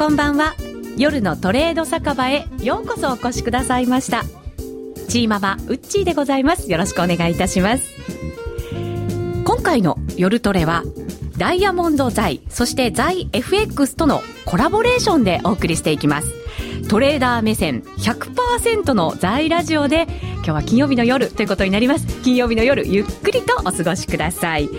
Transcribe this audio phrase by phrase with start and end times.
[0.00, 0.54] こんばんは。
[0.96, 4.22] 夜のトレード酒場へようこそお越しくださいました。
[5.10, 6.72] チーママウッチーでございます。
[6.72, 7.84] よろしくお願いいたします。
[9.44, 10.84] 今回の夜トレは
[11.36, 16.32] ダイヤモンド財そして財 FX とのコラボレーションでお送りしていきます。
[16.88, 22.06] トレーダー目線100%の財ラジオで今日は金曜日の夜ということになります。
[22.22, 24.70] 金曜日の夜ゆっくりとお過ごしください。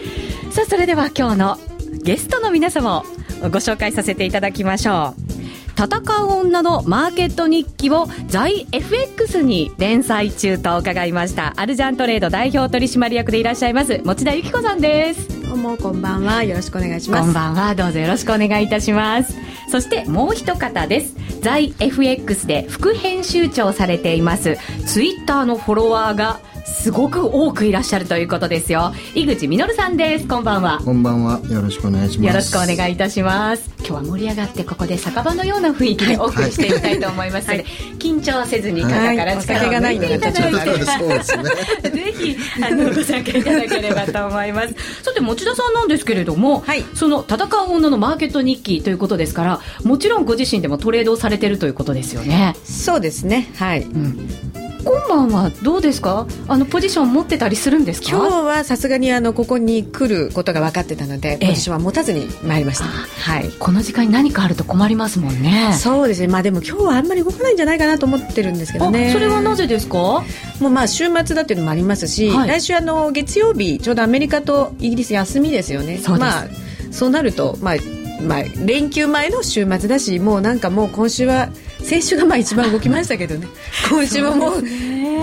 [0.49, 1.59] さあそれでは今日の
[2.01, 5.31] ゲストの皆様をご紹介させていただきましょう。
[5.71, 11.53] 戦う女のマーケット日記を在 FX に連載中と伺いました。
[11.57, 15.41] アルジャントレード代表取締役でいらっしゃいます持田由紀子さんです。
[15.47, 16.43] どうもこんばんは。
[16.43, 17.23] よろしくお願いします。
[17.23, 17.75] こんばんは。
[17.75, 19.35] どうぞよろしくお願いいたします。
[19.69, 21.15] そしてもう一方です。
[21.41, 28.93] 在 FX で副編集長されていますツイッターのフォロワーがすごく多くいらっしゃるということですよ。
[29.15, 30.27] 井口実さんです。
[30.27, 30.79] こんばんは。
[30.83, 31.39] こんばんは。
[31.49, 32.27] よろしくお願いします。
[32.27, 33.69] よろしくお願いいたします。
[33.79, 44.75] 今日は盛り上がってここで酒場のような雰囲気でお送りしていきたいと思いますので、はい、緊張せずに肩から力を抜いていただいて、はい、ぜひあのご参加いただければと思います。
[45.03, 52.55] さて持田さんなんですけれども、はい、その戦う女のマーケット日記ということですからもちろんご自身でもトレードをされてるということですよね。
[52.63, 53.49] そうですね。
[53.55, 56.27] はい、うん今晩はどうですか？
[56.47, 58.09] あのポジション持ってたりするんですか？
[58.09, 65.73] 今日はさすがにあのここに来ることが分かってたのでポジションは持たずに参りました、はい、この時間に何かあると困りますもんね。
[65.73, 66.27] そうですね。
[66.27, 69.11] まあでも今日はあんまり動かないんじゃないかなと思ってるんですけどね。
[69.11, 69.97] それはなぜですか？
[69.97, 70.23] も
[70.67, 75.97] うまあ週末だっていうのもありますし、はい、来週あの月曜日ちょうどアメリカとイギリス休みですよね。
[75.97, 76.47] そうまあ
[76.91, 77.75] そうなるとまあ
[78.21, 81.49] まあ、連休前の週末だしもうなんかもう今週は
[81.83, 83.47] 先週がまあ一番動きましたけどね。
[83.89, 84.63] 今週はもう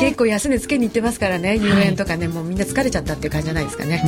[0.00, 1.56] 結構安値つけに行ってますからね。
[1.56, 4.02] 遊園とかね、はい、もうみんな疲れちゃったっていう感じじゃないですかね、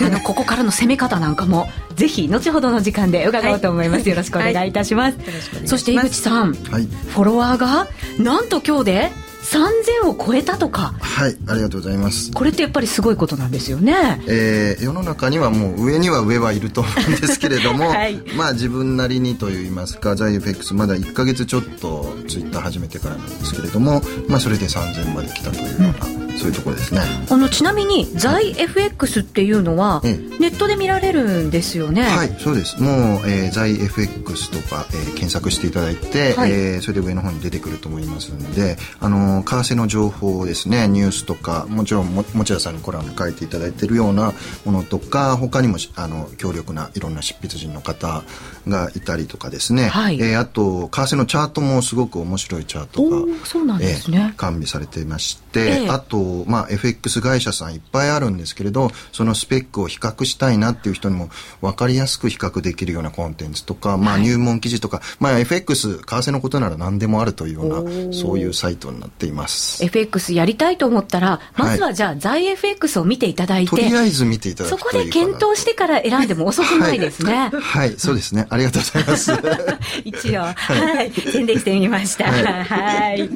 [0.00, 7.88] うん、あのここからの攻め方なんかも ぜひ後ほどの時間で伺おうと思います、はい、よろしくお願いいたします、はい、そして井口さん、フォロワーが
[8.18, 9.10] なんと今日で
[9.44, 10.94] 3000を超えたとか。
[10.98, 12.32] はいありがとうございます。
[12.32, 14.22] これってやっぱりすごいことなんですよね。
[14.26, 27.00] えー、世の中にはもう上には上はいると思うんですけれども、 はい、まあ自分なりにといいますかザイエフェックスまだ1か月ちょっとツイッター始めてからなんですけれどもまあそれで3000まで来たというような、うんそういうところですね。
[27.30, 32.02] あのちなみに在 FX っていうのは、ネットで見られるんですよね？
[32.02, 32.80] はいそうです。
[32.80, 32.94] もう、
[33.26, 44.32] えー、在 FX とか、えー、検索していただいて、はい、えー、それで上の方に出てくると思いますのであの為替の情報ですねニュースとかもちろんも持田さんにコラム書いていただいているような
[44.64, 48.22] ものとか他にもあの強力ないろんな執筆人の方
[48.68, 61.28] がいたりとかですね、はい、えー、あと為替のチャートもすごく面白いチャートがそうなんですね、えー、完備されていまして、えー、あとまあ、FX 会社さんいっぱいあるんですけれどそのスペックを比較したいなっていう人にも
[61.60, 69.84] 分かりやすく比較できるようなコンテンツとか、まあ、入門記事とか、まあ、FX 為替のことなら何でもあるというようなそういうサイトになっています。
[69.84, 77.34] FX やりたいと思ったらまずはじゃあ、在 FX を見ていただいてとりあえず見ていただくそこで検討してから選んでも遅くないですね。
[77.34, 78.46] はい、はい、そうですね。
[78.50, 79.32] ありがとうございます。
[80.04, 80.42] 一応。
[80.42, 81.12] はい。
[81.12, 82.24] 宣伝してみました。
[82.24, 83.28] はい。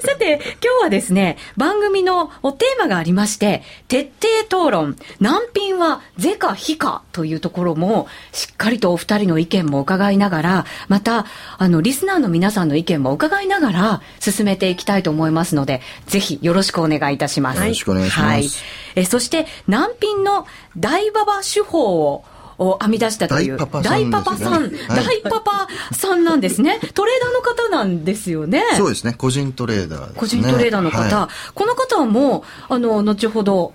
[0.00, 4.10] さて今日はですね番組のテーマがありまして、徹
[4.48, 11.26] 底討論、難品は是か非かというところも、しっかりとお二人の意見も伺いながら、また、
[11.58, 17.60] あの、リスナーの皆さんの意見も伺いながら、進めていきたいと思いますので、ぜひよろしくお願いいたします。
[17.60, 18.26] よろしくお願いします。
[18.26, 18.48] はい、
[18.96, 22.24] えそして、難品の大馬場手法を、
[22.62, 23.56] を編み出したという。
[23.56, 24.72] 大パパさん、ね、大パパさん、はい、
[25.22, 26.78] 大パパさんなんですね。
[26.94, 28.62] トレーダーの方なんですよね。
[28.76, 29.14] そうですね。
[29.16, 33.72] 個人トレーダー、ね、個人トレーダーの方、はい、この方もあの後ほど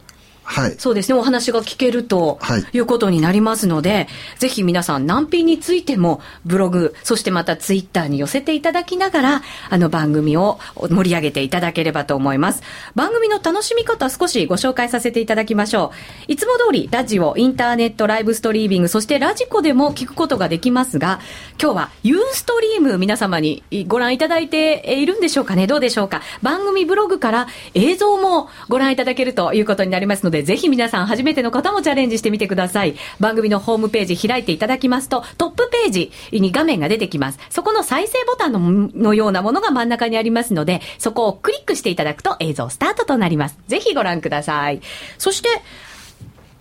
[0.50, 2.40] はい、そうですね、お話が聞けると
[2.74, 2.80] い。
[2.80, 4.08] うことになりますので、はい、
[4.40, 12.64] ぜひ皆さん、難品についてもブログ、そしてまたツイッターに寄せていただきながら、あの番組を盛り上げていただければと思います。
[12.96, 15.92] 番組の楽しみ方、少しご紹介させていただきましょ
[16.28, 16.32] う。
[16.32, 21.20] いつも通り、ラジオ、インターネット、ライブストリーミング、そしてラジコでも聞くことができますが、
[21.62, 25.68] 今日はユーストリーム皆様にご覧いただいているんでしょうかね？
[25.68, 26.22] どうでしょうか？
[26.42, 32.96] 番組ブログから映像もご覧いただけるということになりますので、で、ぜひ皆さん初めての方もチャレンジしてみてください。
[33.20, 37.40] 番組のホームページ開いていただきますと、トップページに画面が出てきます。
[37.50, 43.58] そこの再生ボタンののようなものが真ん中にありますので、そこをクリックしていただくと映像スタートとなります。
[43.68, 44.82] ぜひご覧ください。
[45.18, 45.50] そして、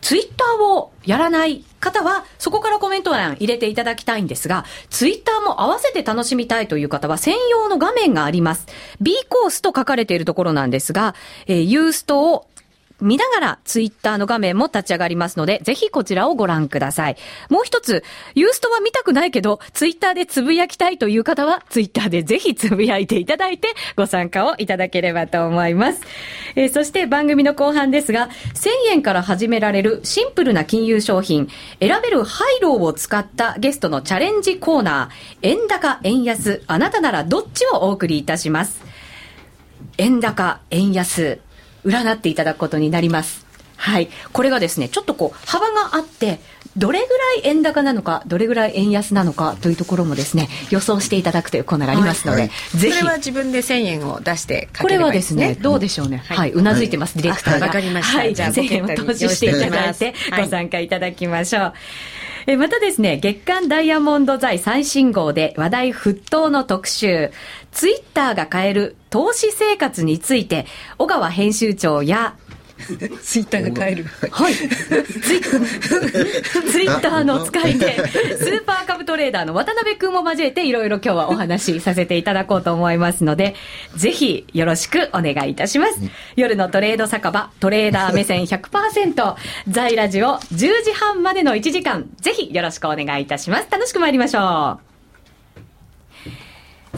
[0.07, 8.67] ツイッターをやらない方は、そこからコメント欄入れていただきたいんですが、ツイッターも合わせて楽しみたいという方は、専用の画面があります。
[9.01, 11.17] B コースと書かれているところなんですが、
[11.49, 12.47] えー、ユーストを
[13.01, 17.17] 見ながらツイッターの画面も立ち上がりますので、ぜひこちらをご覧ください。
[17.51, 18.03] もう一つ、
[18.35, 26.01] ユーストは見たくないけど、ツイッターでつぶやきたいという方は、ツイッターでぜひつぶやいていただいて、ご参加をいただければと思います。
[26.55, 31.49] えー、そして番組の後半ですが、1000円から始められるシンプルな金融商品、
[31.81, 38.81] 選べるハイローを使ったゲストのチャレンジコーナー、円高、円安、あなたならどっちをお送りいたします。
[39.99, 41.41] 円高、円安、
[41.87, 43.47] 占っていただくことになります。
[43.77, 44.09] はい。
[44.33, 46.41] これがですね、ちょっとこう、幅があって、
[46.77, 52.99] どれぐらい円高なのか、どれぐらい円安なのかというところもですね、予想していただくというコーナーがありますので、はい、ぜひ。
[52.99, 56.23] それは自分で1000円を出してこれはですね、どうでしょうね。
[56.29, 56.53] はい。
[56.53, 57.67] うなずいてます、ディレクターが。
[57.67, 58.19] わかりました。
[58.19, 58.35] はい。
[58.35, 61.73] じゃあ、1000円を投資していただいて、ご参加いただきましょう。
[62.49, 67.33] えまたですね、月刊ダイヤモンド財最新号で話題沸騰の特集、
[67.73, 70.65] ツイッターが変える投資生活について、
[70.97, 72.37] 小川編集長や
[73.23, 74.05] ツイッターが変える。
[74.31, 74.55] はい。
[74.55, 74.69] ツイ
[76.89, 77.87] ッ ターの使い手、
[78.37, 83.55] スーパーカブトレーダーの渡辺君も交えていろいろ今日はお話しさせていただこうと思いますので、
[83.97, 85.95] ぜひよろしくお願いいたします。
[86.37, 89.35] 夜のトレード酒場、トレーダー目線100%、
[89.69, 93.69] 在ラジオ10時半までの1時間、ぜひよろしくお願いいたします。
[93.71, 94.96] 楽しく参りましょう。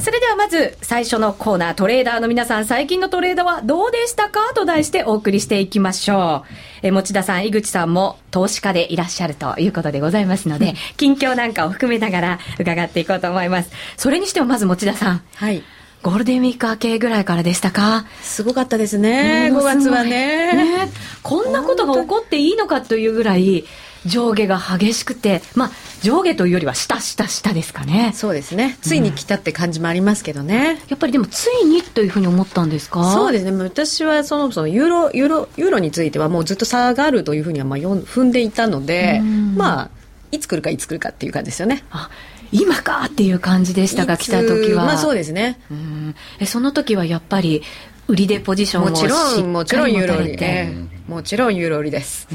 [0.01, 4.53] それではまず最初のコーナー、トレーダーの皆さん、最近のトレードはどうでしたか？
[4.55, 6.45] と題してお送りしていきましょ
[6.83, 6.87] う。
[6.87, 13.71] え持田さん、井口さんも投資家でいらっしゃるということでございますので、近況なんかを含めながら伺っていこうと思います。
[13.97, 15.23] それにしてもまず持田さん。
[15.35, 15.63] はい。
[16.01, 18.07] ゴールデンウィーク明けぐらいからでしたか？
[18.23, 20.89] すごかったですね、5月はねね。
[21.25, 23.65] こんなことが起こっていいのかというぐらい、
[24.07, 25.71] 上下が激しくて、まあ、
[26.03, 28.13] 上下というよりは下下下ですかね。
[28.15, 28.79] そうですね。
[28.81, 33.13] ついに来たって感じもありますけどね、うん、やっぱりでもついにというふうに思ったんですか？
[33.13, 33.53] そうですね。
[33.63, 39.91] 私はそもそもユーロユーロユーロについてはもうずっと下がるというふうにはまあ踏んでいたので、まあ
[40.31, 41.85] いつ来るかいつ来るかっていう感じですよね。
[41.91, 42.11] あ
[42.51, 44.85] 今かっていう感じでしたが来た時は。
[44.85, 45.61] まあそうですね。
[45.71, 46.15] うん。
[46.41, 47.63] えその時はやっぱり
[48.09, 50.69] 売りでポジションをしっかり持たれて
[51.07, 52.27] もちろんユーロ売りです。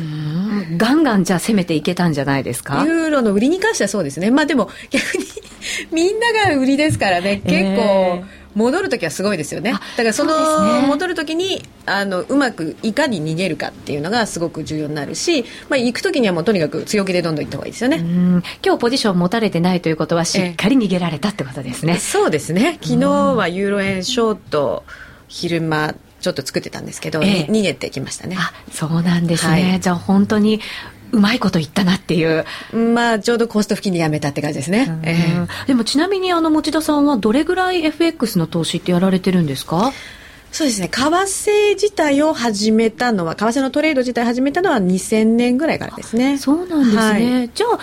[0.77, 2.83] ガンガンじゃあ攻めていけたんじゃないですか？
[2.85, 4.31] ユーロの売りに関してはそうですね。
[4.31, 5.23] まあでも逆に
[5.91, 8.23] みんなが売りですからね、結構、
[8.55, 9.71] 戻るときはすごいですよね。
[9.71, 17.97] だからその、ね、戻るときにあのうまくいかに逃げるかっていうのがすごく重要になるし、まあ、行くときにはもうとにかく強気でどんどん行った方がいいですよね。
[18.63, 21.97] 今日ポジション持たれてないということはしっかり逃げられたってことですね。
[21.97, 22.77] そうですね。
[22.81, 24.83] 昨日はユーロ円ショート
[25.33, 30.62] 昼間ちょっと作ってたんですけど、え逃げてきましたねあそうなんですね、はい、じゃあ本当に
[31.12, 32.45] うまいこと言ったなっていう。
[32.75, 35.00] まあ、ちょうどコスト付近にやめたって感じですね。
[35.03, 39.94] えー、でもちなみに、あの、持田さんはどれぐらい FX の投資ってやられてるんですか？
[40.51, 40.88] そうですね。
[40.88, 46.39] 為替自体を始めたのは、為替のトレード自体始めたのは2000年ぐらいからですね。
[46.39, 47.36] そうなんですね。
[47.36, 47.79] はい、じゃあ、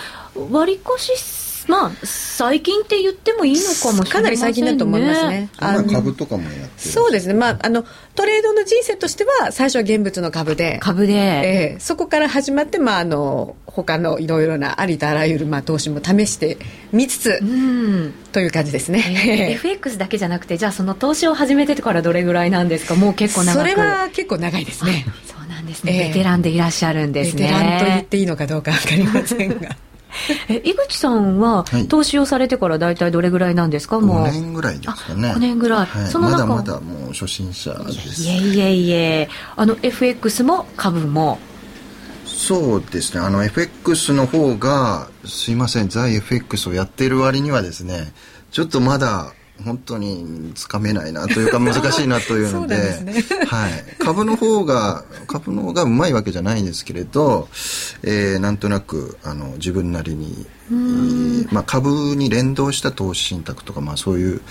[0.51, 1.17] 割越
[1.67, 5.49] まあ最近って言ってもいいのかもしれない、ね、かなり最近だと思いますね。
[5.57, 7.33] あ株とかもやってそうですね。
[7.33, 7.85] まああの
[8.15, 16.57] トレードの人生としては最初は現物の株で、株で、えー、そこから始まってまああの他のいろいろなありとあらゆるまあ投資も試して
[16.91, 19.03] みつつ、うん、という感じですね。
[19.49, 22.95] えー、 FX だけじゃなくてじゃあその投資を始めてからどれぐらいなんですか？
[22.95, 23.69] もう結構長く。
[23.69, 25.05] それは結構長いですね。
[25.25, 27.43] そうなんですね、えー、ベテランでいらっしゃるんですね。
[27.43, 29.75] ベテランと言っていいのかどうかわかりませんが。
[30.49, 34.25] え井口さんは投資をされてから大体どれぐらいなんですか、もう。
[34.25, 35.33] 5年ぐらいですかね。
[35.33, 38.23] 5年ぐらい、はい、そのまだまだもう初心者です。
[38.23, 39.29] いえいえいえ。
[39.55, 41.39] あの FX も株も。
[42.25, 43.21] そうですね。
[43.21, 45.89] あの FX の方がすいません。
[45.89, 48.13] 在 FX をやっている割にはですね
[48.51, 57.47] ちょっとまだ本当につかめないなというか難しいなというので ね、 はい、株の方が株の方がうまいわけじゃないんですけれど、
[58.03, 60.47] えー、なんとなくあの自分なりに、
[61.51, 64.41] まあ、株に連動した投資信託とか、まあ、そういう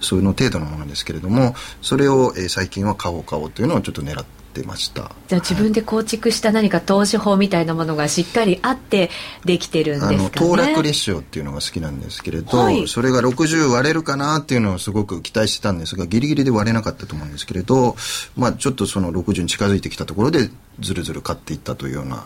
[0.00, 5.12] そういうの程度のものですけれどもそれを、えー、最近は買おう買おうというのをちょっと狙ってってました。
[5.28, 9.10] じゃあ自分で構築した何か投資法みたいなものがしっかりあって
[9.44, 17.96] できてるんですか、ね、あの騰落レシオっていうのが好きなんですけれど、はい、それが60割れるかなっていうのをすごく期待してたんですがギリギリで割れなかったと思うんですけれど、
[18.36, 22.24] まあ、ちょっとその60に近づいてきたところでずるずる買っていったというような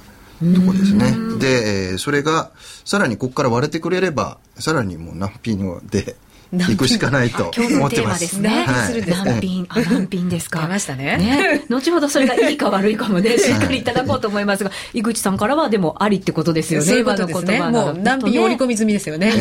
[0.55, 1.13] とこですね。
[1.39, 2.51] で、えー、それが
[2.85, 6.17] さらにここから割れてくれればさらにもう難品で
[6.59, 8.41] 行くしかないと思ってます。
[8.41, 8.67] ね。
[9.07, 10.63] 難品、あ、難品ですか。
[10.63, 11.17] 出ましたね。
[11.17, 11.65] ね。
[11.69, 16.87] 後ほどそれがいいか悪いかもね、 しっかりいただこうと思いますが、井口さんからはでもありってことですよね。
[16.87, 17.61] そういうことですね。
[17.61, 19.33] もう難品織り込み済みですよね。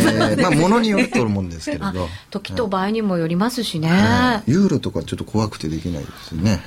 [0.41, 2.09] まあ、ものによると思うんですけれど。
[2.31, 4.43] 時と場合にもよりますしね。
[4.47, 6.61] ユーロとかちょっと怖くてできないですね。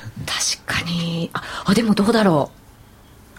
[0.65, 1.31] 確かに。
[1.65, 2.65] あ、でもどうだろう。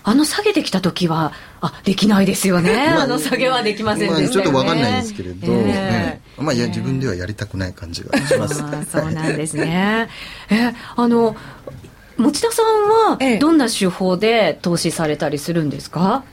[0.08, 8.56] あの下げてきた時はあできないですよね、まあ、あの下げはできませんでした、ね、まあ、ちょっと分かんないですけれど、えー、ね、まあいや自分ではやりたくない感じがします、
[8.90, 10.08] そうなんですね。
[10.50, 11.36] えあの
[12.16, 12.66] 持田さん
[13.12, 16.24] はどんな手法で投資されたりするんですか、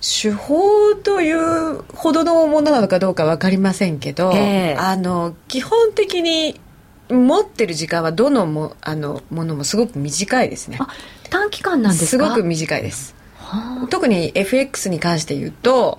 [0.00, 6.60] 手法というほどのものなのかどうか分かりませんけど、えー、あの基本的に
[7.08, 10.78] 持ってる時間はどのもあのものもすごく短いですね
[11.32, 15.98] 短期間なんですすごく短いです、はあ、特に FX に関して言うと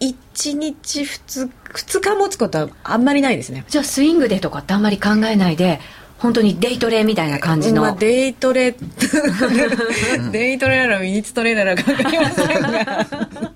[0.00, 3.64] 1日 2, 2日持つことはあんまりないですね。
[3.68, 5.78] じゃあスイングでとかってあんまり考えないで
[6.18, 8.74] 本当にデイトレみたいな感じの、まあ、デイトレ。
[10.32, 13.06] デイトレならミニッツトレならかかりませんが。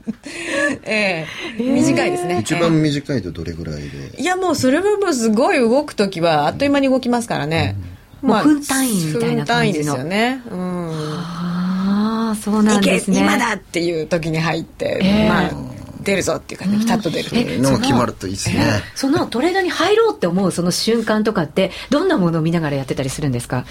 [0.87, 1.27] え
[1.59, 1.63] え。
[1.63, 2.39] 短いですね。
[2.43, 4.21] 一番短いとどれぐらいで？
[4.21, 7.96] いやもうそれはもうすごい動く時はあっという間に動きますからね、うん
[8.27, 9.47] まあ、分単位みたいな感じの。
[9.47, 13.21] 分単位ですよね、うん、ああそうなんですね。
[13.21, 15.51] 今だっていう時に入って、えー、まあ
[16.03, 17.63] 出るぞっていうかねピタッと出るという。
[17.63, 23.65] のが決まるといいですね、えー、そのトレードに入ろうって思うその瞬間とかってどんなものを見ながらやってたりするんですか？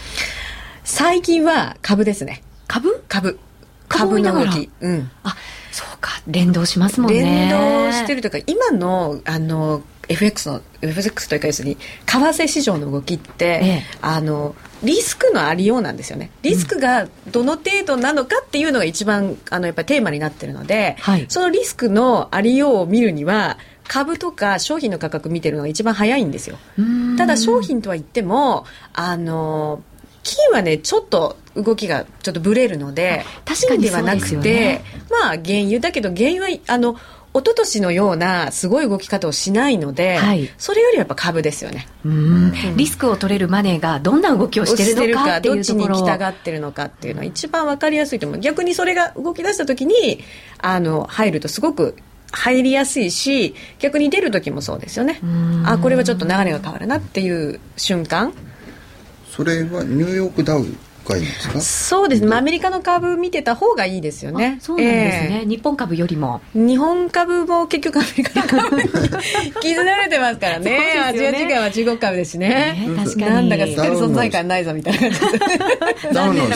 [0.83, 2.43] 最近は株ですね。
[2.67, 3.03] 株？
[3.07, 3.39] 株。
[3.87, 5.35] 株の動き、うん、あ
[5.71, 6.11] そうか。
[6.27, 7.21] 連動しますもんね。
[7.21, 16.29] 連動してるというか今のあの FX の FX というか要するに為替市場の動きって、ええ、あのリスクのありようなんですよね。
[16.41, 23.57] リスクがどの程度なのかっていうのが一番あのやっぱりテーマになってるので、はい、そのリスクのありようを見るには
[23.87, 26.57] 株とか商品の価格見てるのが一番早いんですよ。
[27.17, 29.81] ただ商品とは言ってもあの
[30.23, 36.97] 金はねちょっと動きがちょっとブレるので確かにではなくて、ね、まあ原油だけど原油はあの
[37.35, 41.85] 一昨年のようなすごい動き方をしないので、はい、それよりはやっぱ株ですよね。
[42.05, 45.87] うん、リスクを取れるマネーがどんな動きをしてるのかっていうところ。
[45.87, 48.39] どっちに来たがってるのかっていうのは一番分かりやすいと思う。
[48.39, 50.23] 逆にそれが動き出した時に
[50.59, 51.97] あの入るとすごく
[52.31, 55.19] 入りやすいし逆に出る時もそうですよね。
[55.65, 58.33] あこれはちょっと流れが変わるなっていう瞬間。
[59.29, 60.65] それはニューヨークダウ
[61.17, 61.61] いんですか？
[61.61, 64.57] そうですね、まあ、アメリカの株見てた方がいいですよね。
[64.61, 66.41] そうなんですね、えー、日本株よりも。
[66.53, 68.89] 日本株も結局アメリカの株に
[69.61, 70.71] 傷られてますからね。
[70.71, 70.79] ね。
[71.05, 72.47] アジア時間は中国株ですしね、
[72.87, 73.31] ね、確かに。
[73.31, 74.99] なんだかすっかり存在感ないぞみたいな。
[74.99, 76.47] 感じダウの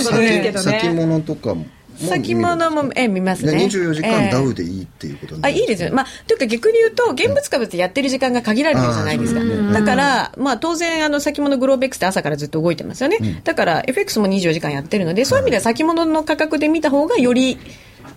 [0.60, 1.66] 先物とかも
[2.00, 3.66] 先物もえ見ますね。
[3.66, 5.94] 24時間ダウでいいっていうことなんです、ね、あいいですよ。
[5.94, 9.42] まあというか逆に言うと現物株ってやってる時間が限られてるじゃないですか、
[9.74, 17.58] だからまあ当然あの先物グローベックスって朝からずっと動いてますよね、うん、だから FX も24時間やってるのでそういう意味では先物の価格で見た方がより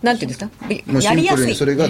[0.02, 0.50] なんていうんですか？
[1.00, 1.54] やりやすい。
[1.54, 1.88] それが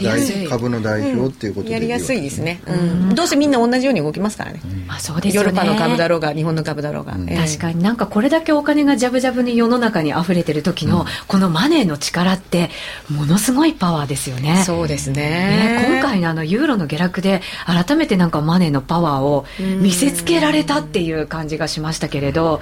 [0.49, 2.73] 株の代表っていうことで、やりやすいですね、う
[3.13, 12.71] ん、どうせみんな同じように動きますからね、あそうですヨーロッパの株だろうが日本の株だろうが、確かになんかこれだけお金がジャブジャブに世の中に溢れてる時の、このマネーの力って
[13.09, 14.63] ものすごいパワーですよね。
[14.67, 15.87] そうですね。
[15.89, 19.47] 今回のあのユーロの下落で改めてなんかマネーのパワーを
[19.81, 22.61] 見せつけられたっていう感じがしましたけれど、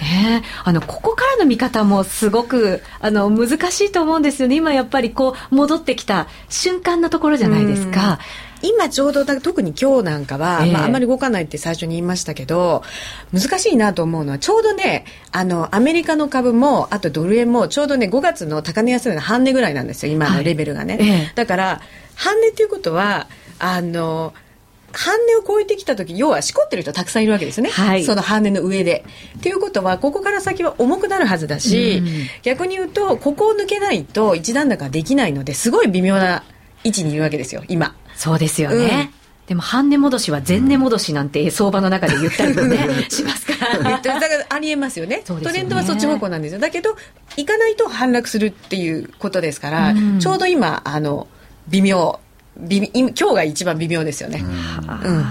[0.00, 8.18] ね、あのここからの見方もすごくあの難しいと思うんですよね、今やっぱりこう戻ってきた瞬間のところじゃないですか。
[8.62, 12.82] 今ちょうど特に今日なんかは、えー、まあ、あんまり動かないって最初に言いましたけど
[13.32, 20.12] 難しいなと思うのはちょうどねあのアメリカの株もあとドル円もちょうどね5月の高値安値の半値ぐらいなんですよ。
[20.12, 21.12] 今のレベルがね、はいえ。
[21.32, 21.80] ー、だから
[22.16, 23.28] 半値っていうことは
[23.58, 24.34] あの
[24.92, 29.04] 半値を超えてきた時要はしこってる人たくさんいるわけですね、はい、その半値の上で。
[29.42, 32.06] ということはここから先は重くなるはずだし、うん、
[32.42, 36.42] 逆に言うとここを抜けないと一段高できないのですごい微妙な
[36.84, 37.94] 位置にいるわけですよ今。
[38.14, 39.20] そうですよね、うん
[39.50, 44.00] でも半値戻しは前値戻しなんて相場の中で言ったりもね、しますから。
[44.00, 46.60] だからありえますよね、ね、トレンドはそっち方向なんですよ。
[46.60, 46.96] だけど、
[47.36, 51.26] 行かないと反落するっていうことですから、うん、ちょうど今、あの、
[51.66, 52.20] 微妙。
[52.68, 54.42] 今日が一番微妙ですよね。
[54.42, 55.24] うん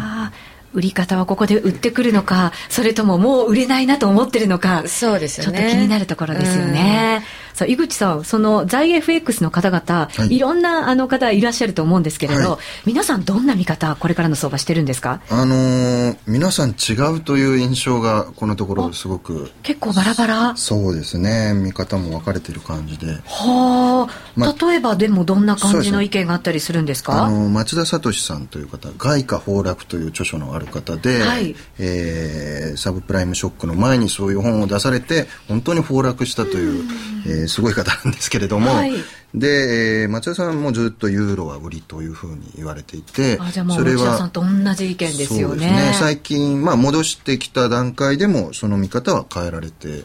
[0.72, 7.24] 売り方はここで売ってくるのかそれとももう売れないなと思ってるのかそうですよねちょっと気になるところですよね。
[7.60, 15.22] さあ井口さんその在 FX の方々、はい、いろんなあの方いらっしゃると思うんですけれど、はい、皆さんどんな見方これからの相場してるんですか？
[15.30, 19.51] あのー、皆さん違うという印象がこのところすごく。
[19.62, 20.56] 結構バラバラ？
[20.56, 21.54] そうですね。
[21.54, 23.08] 見方も分かれてる感じで。
[23.25, 27.25] はあ、ま、例えばでもどんな感じの意見があったりするんですか？
[27.25, 36.86] あの町田聡さんという方外貨崩落という著書のある方で、はい、えー、サブプライムショックの前にそういう本を出されて本当に崩落したという、う
[37.25, 38.94] えー、すごい方なんですけれども、はい、
[39.34, 45.68] で、えー、町田さんもずっとユーロは売りというふうに言われていてあじゃあもうそれはさんと同じ意見ですよね。
[45.68, 45.91] ね。
[45.96, 50.03] 最近、まあ、戻してきた段階でもその見方は変えられて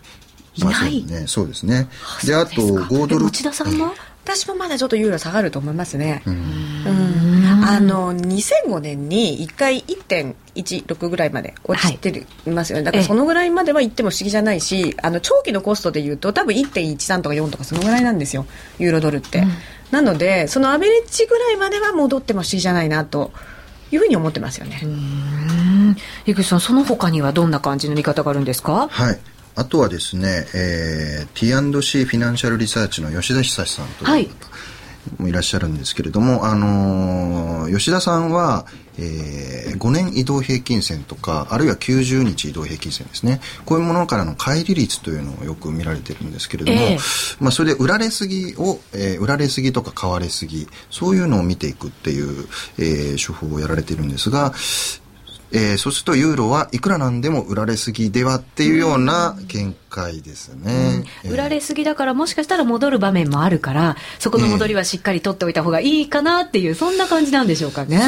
[0.57, 1.05] いない。
[1.05, 1.89] ねそうですね。
[2.25, 3.93] であと5ドル持田さんも？
[4.25, 6.23] 私もまだちょっとユーロ下がると思いますね。
[6.25, 7.34] うん、
[7.67, 12.85] あの2005年に1回1.16ぐらいまで落ちてる、はい、ますよね。
[12.85, 18.47] だからそのぐらいまでは行っても不思議じゃないし、あの長期のコストでいうと多分1.13とか4とかそのぐらいなんですよ。
[18.79, 19.39] ユーロドルって。
[19.39, 19.51] うん、
[19.91, 23.33] なのでそのアベレッジぐらいまでは戻っても不思議じゃないなと。
[23.93, 24.81] いうふうに思ってますよね。
[26.27, 28.89] 井口さん、その他にはどんな感じの見方があるんですか？
[28.89, 29.21] はい。
[29.55, 34.29] あとはですね、えー、T&C フィナンシャルリサーチの吉田久さんという方、はい、
[35.19, 38.67] もいらっしゃるんですけれども、あのー、吉田さんは、
[38.99, 43.41] えー、5年移動平均線とかあるいは90日移動平均線ですね。
[43.65, 52.47] こういうものからの乖離率というのをよく見られてるんですけれども、えー、まあ、それで売られすぎを、えー、売られすぎとか買われすぎそういうのを見ていくっていう、
[52.79, 54.53] えー、手法をやられているんですが
[55.55, 68.03] えー、そうするとユーロはいくらなんでも売られすぎではっていうような見解ですね、うん、売られすぎだからもしかしたら戻る場面もあるからそこの戻りはしっかり取っておいた方がいいかなっていう、そんな感じなんでしょうかね。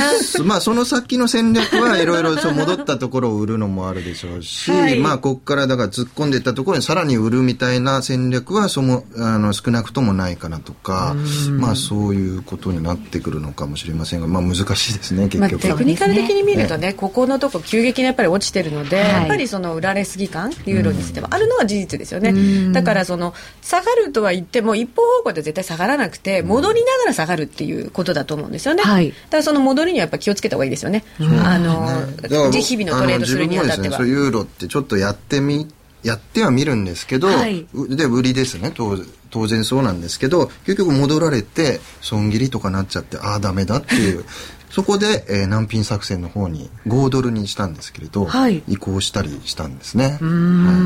[0.45, 11.15] まあその先の戦略は いろいろ戻ったところを売るのもあるでしょうし、はい、まあここからだから突っ込んでいったところにさらに売るみたいな戦略はそのあの少なくともないかなとか、
[11.51, 31.05] まあそういうことになってくるのかもしれませんがまあ難しいですね結局、まあ、テクニカル的に見るとね、ここのとこ急激にやっぱり落ちてるので、はい、やっぱりその売られすぎ感ユーロにしてはあるのは事実ですよね、だからその下がるとは言っても一方方向で絶対下がらなくて戻りながら下がるっていうことだと思うんですよね、はい、だからその戻りにはやっぱ気をつけた方がいいですよね、
[31.45, 35.69] あの、ね、日々のトレードするにあたっては、ね、ユーロってちょっとやってみ
[36.03, 38.71] やってはみるんですけど、はい、で売りですね。
[38.73, 38.97] 当
[39.29, 44.25] 当然そうなんですけど結局戻られて損切りとかなっちゃってああダメだっていう。
[44.71, 50.19] そこで、えー、難品作戦の方に5ドルにしたんですけれど、はい、移行したりしたんですね。
[50.21, 50.77] うん、はい、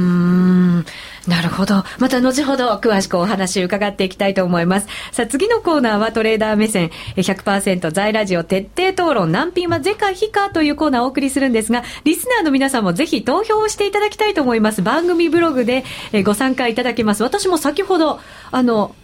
[1.27, 1.85] なるほど。
[1.99, 4.89] また後ほど詳しくお話伺っていきたいと思います。
[5.13, 14.83] さあ次のコーナーはトレーダー目線100%在ラジオ徹底討論難品は是か非かというコーナーをお送りするんですが、リスナーの皆さんもぜひ投票をしていただきたいと思います。
[14.83, 15.85] 番組ブログで
[16.25, 17.23] ご参加いただけます。
[17.23, 18.95] 私も先ほど、あの、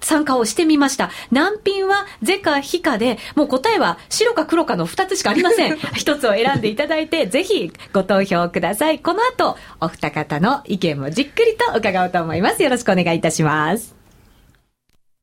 [0.00, 1.10] 参加をしてみました。
[1.30, 5.74] 難品は是か非かで、もう答えは白か黒かの2つしかありません。
[5.96, 8.98] 1つを選んでいただいて、ぜひご投票ください。
[8.98, 12.62] この後、お二方の意見もじっくりと伺おうと思います。
[12.62, 13.94] よろしくお願いいたします。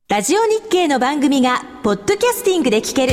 [0.08, 3.12] ラジオ日経の番組が、ポッドキャスティングで聞ける。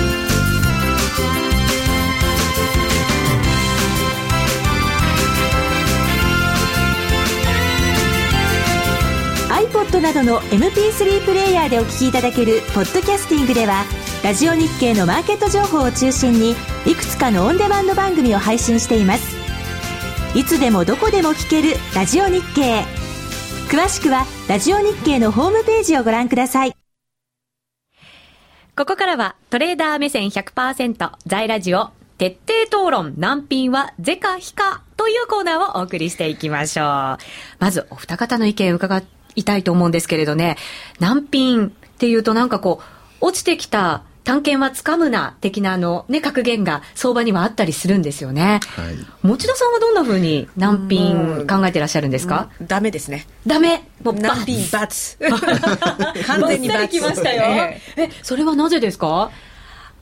[9.91, 13.83] iPod などの MP3 プレイヤーでお聞きいただけるポッドキャスティングでは
[14.23, 16.51] ラジオ日経のマーケット情報を中心に
[16.85, 19.35] いくつかのオンデマンド番組を配信しています。
[20.33, 22.83] いつでもどこでも聞けるラジオ日経。
[23.69, 26.73] 詳しくはラジオ日経のホームページをご覧ください。
[28.77, 37.17] ここからはトレーダー目線100%在ラジオ徹底討論難品は是か非かというコーナーをお送りしていきましょう。
[37.59, 40.57] まずお二方の意見を伺っていたいと思うんですけれどね、
[40.99, 42.81] 難品っていうとなんかこ
[43.21, 48.59] う、落ちてきた探検はつかむな的なあのね格言が相場にはあったりするんですよね。
[48.75, 52.49] はい、持田さんはどんなふうに難品考えてらっしゃるんですか？
[52.61, 53.25] ダメですね。
[53.47, 53.83] ダメ。
[54.03, 55.17] もう難品罰。
[56.27, 56.87] 完全に罰。
[56.89, 57.43] きましたよ。
[57.97, 59.31] え、それはなぜですか？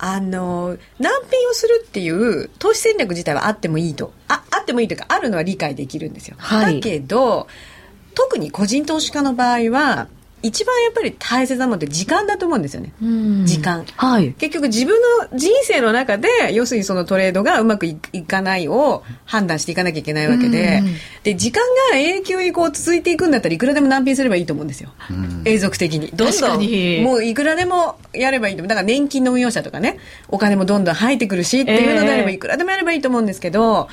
[0.02, 6.36] あの難品をするっていう投資戦略自体はあってもいいとああってもいいというかあるのは理解できるんですよ。
[6.40, 7.48] はい、だけど
[8.16, 10.08] 特に個人投資家の場合は
[10.42, 12.94] 一番やっぱり大切なものって時間だと思うんですよね。
[13.46, 13.86] 時間。
[13.98, 14.32] はい。
[14.34, 20.82] 結局自分の人生の中で、要するにそのトレードがうまくいかないを判断していかなきゃいけないわけで、
[21.24, 24.92] で、時間が永久にこう続いていくんだったらいくらでも難品すればいいと思うんですよ。
[25.44, 26.08] 永続的に。
[26.08, 28.70] どんどん、もういくらでもやればいいと思う。
[28.70, 33.90] だから年金の運用者とかね、お金もどんどん入ってくるしっていうのであればいくらでもやればいいと思うんですけど、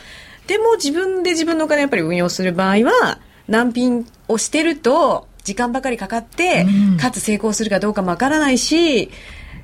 [0.46, 9.10] でも自分で自分のお金やっぱり運用する場合は、難品をしてると、時間ばかりかかって、うん、かつ成功するかどうかもわからないし、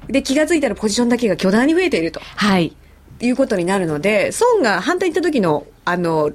[0.08, 2.20] で、気が付いたらポジションだけが巨大に増えていると。
[2.20, 2.76] はい。
[3.20, 6.32] いうことになるので、損が反対に行った時の、あの、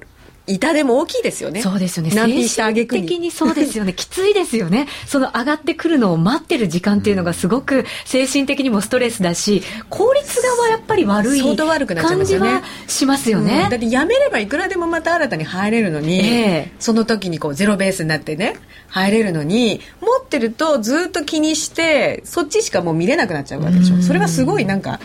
[0.48, 1.62] 痛手も大きいですよね。
[1.62, 2.16] そうですよね。
[2.16, 3.02] 難品した挙句に。
[3.06, 3.94] 的にそうですよね。
[3.94, 4.88] きついですよね。
[5.06, 13.64] その上がってくるのを待ってる時間っていうのがすごく精神的にもストレスだし、効率がやっぱり悪い感じはしますよね。
[13.66, 18.56] うん、だってやめればいくらでもまた新たに入れるのに、えー、その時にこうゼロベースになってね、
[18.90, 24.02] 入れるのに、持ってるとずっと気にして、そっちしかもう見れなくなっちゃうわけでしょ。
[24.02, 25.00] それはすごいなんか、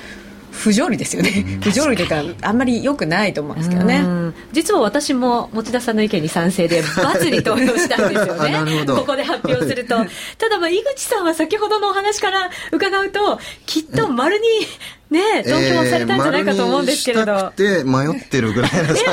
[0.53, 3.57] 不条理ですよね、 不条理というかあんまりよくないと思う。
[3.57, 3.59] ん。
[3.59, 4.05] ですけどね
[4.53, 8.59] 実は私も持田さんの意見に賛成でバツに投票したんですよね。
[8.87, 9.97] ここで発表すると。
[10.39, 14.47] ただまあ井口さんは先ほどのお話から伺うときっと丸に
[15.13, 17.53] ね、投票されたんじゃないかと思うんですけれど。
[17.57, 19.05] で迷ってるぐらいの え、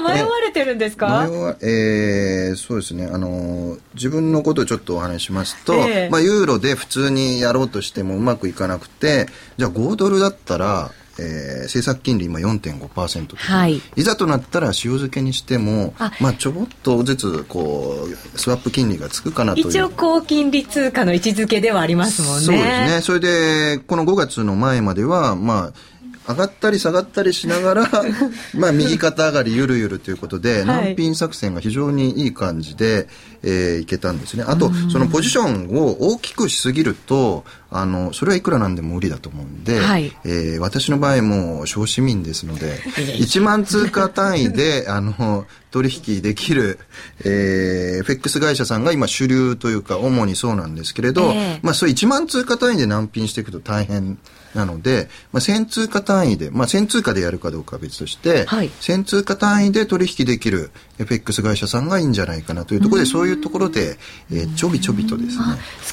[0.00, 1.26] まだ迷われてるんですか？
[1.28, 3.08] 迷わ、えー、そうですね。
[3.12, 9.26] あの、自分のことをちょっとお話しますと、えー、まあ、ユーロで普通にやろうとしてもうまくいかなくて、
[9.58, 19.68] じゃあ5ドルだったら、えー、政策金利今4.5%と、はい、いざとなったら塩漬けにしてもまあ、ちょぼっとずつこうスワップ金利がつくかなという。
[19.68, 22.44] 一応高金利通貨の位置づけではありますもんね。
[22.44, 23.00] そうですね。
[23.02, 25.95] それでこの5月の前まではまあ
[26.28, 27.90] 上がったり下がったりしながら
[28.54, 33.08] まあ右肩上がりゆるゆるということで、難品作戦が非常にいい感じで、
[33.42, 34.44] えー、いけたんですね。
[34.46, 42.80] あと、そのポジションを大きくしすぎると、あの、それはいくらなんでも無理だと思うんで、はい、えー、私の場合も小市民ですので、
[43.18, 46.78] 1万通貨単位で、あの、取引できる、
[47.24, 54.18] えー、FX 会社さんが今主流というか、主にそうなんですけれど、えー、まあ、そう1万通貨単位で難品していくと大変
[54.56, 63.98] なので、まあ、1000通貨単位で、まあ、1000通貨でやるかどうかは別として、はい、1000通貨単位で取引できる FX 会社さんがいいんじゃないかなというところで、そういうところで、
[64.32, 65.44] えー、ちょびちょびとですね。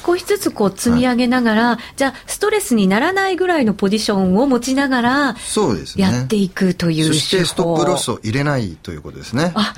[0.04, 6.04] 少しずつこう積み上げながら、はい、じゃあストレスにならないぐらいのポジションを持ちながら、そうですね。
[6.04, 9.52] やっていくという、そしてストップロスを入れないということですね。
[9.54, 9.74] あ、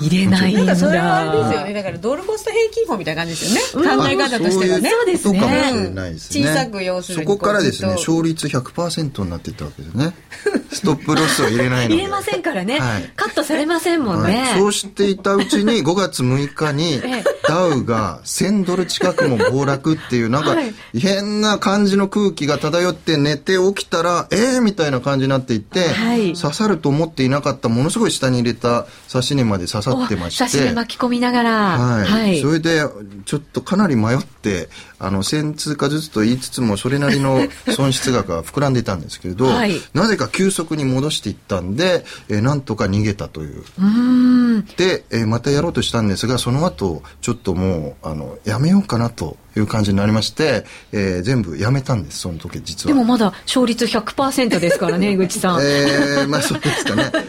[0.00, 0.74] 入れないんだ。
[0.74, 1.72] それはあれですよね。
[1.72, 3.88] だからドルコスト平均法みたいな感じですよね。
[3.96, 4.90] 考え方としてはね。
[4.90, 5.40] そうですね。
[5.40, 6.44] かもしれないですね。
[6.44, 7.24] 小さく要するに。
[7.24, 10.14] そこからですね、勝率100%になっていったわけですね。
[10.72, 17.00] ストップロスを入れないの入れませんからね、はい、カットされませんもんね、はい、そうしていたうちに5月6日に
[17.48, 20.56] ダウが1000ドル近くも暴落っていうなんか
[20.94, 32.82] 変な感じの空気が漂って寝て起きたらええー、みたいな感じになっていって、はい、刺さると思っていなかったものすごい下に入れた刺し根まで刺さってまして刺し根巻き込みながら、はい、はい、それで
[33.24, 43.64] ちょっとかなり迷ってあの1000通貨ずつと言いつつもそれなりの 損失額が膨らんでいたんですけれど、はい、なぜか急速に戻していったんで、えー、なんとか逃げたという。
[43.78, 52.94] うで、えー、またやろうとしたんですがその後ちょっともうあのやめようかなという感じになりまして、えー、全部やめたんですその時実は。
[52.94, 55.60] でもまだ勝率100%ですからね 江口さん。
[55.62, 57.10] えー、まあそうですかね。
[57.10, 57.20] で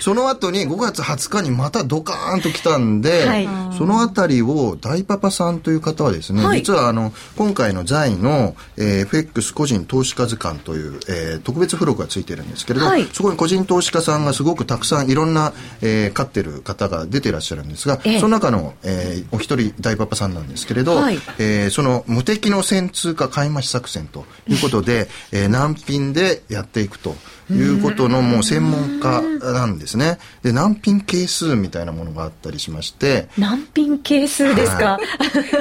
[0.00, 18.18] その後に5月20日にまたドカーンと来たんで、はい、その辺りを大パパさんという方はですね、はい、実はあの今回の在の、えー、FX 個人投資家図鑑という、えー、特別付録がついてるんですけれど、はい、そこに個人投資家さんがすごくたくさんいろんな、えー、飼ってる方が出てらっしゃるんですが、え。
[18.18, 27.16] その中の、えー、お一人大パパさんなんですけれど、はい、えー、その無敵の戦通貨買い増し作戦ということで、えー、難品でやっていくと。
[27.50, 30.18] いうことのもう専門家なんですね。
[30.42, 33.28] で、難品係数みたいなものがあったりしまして。
[33.38, 34.98] 難品係数ですか、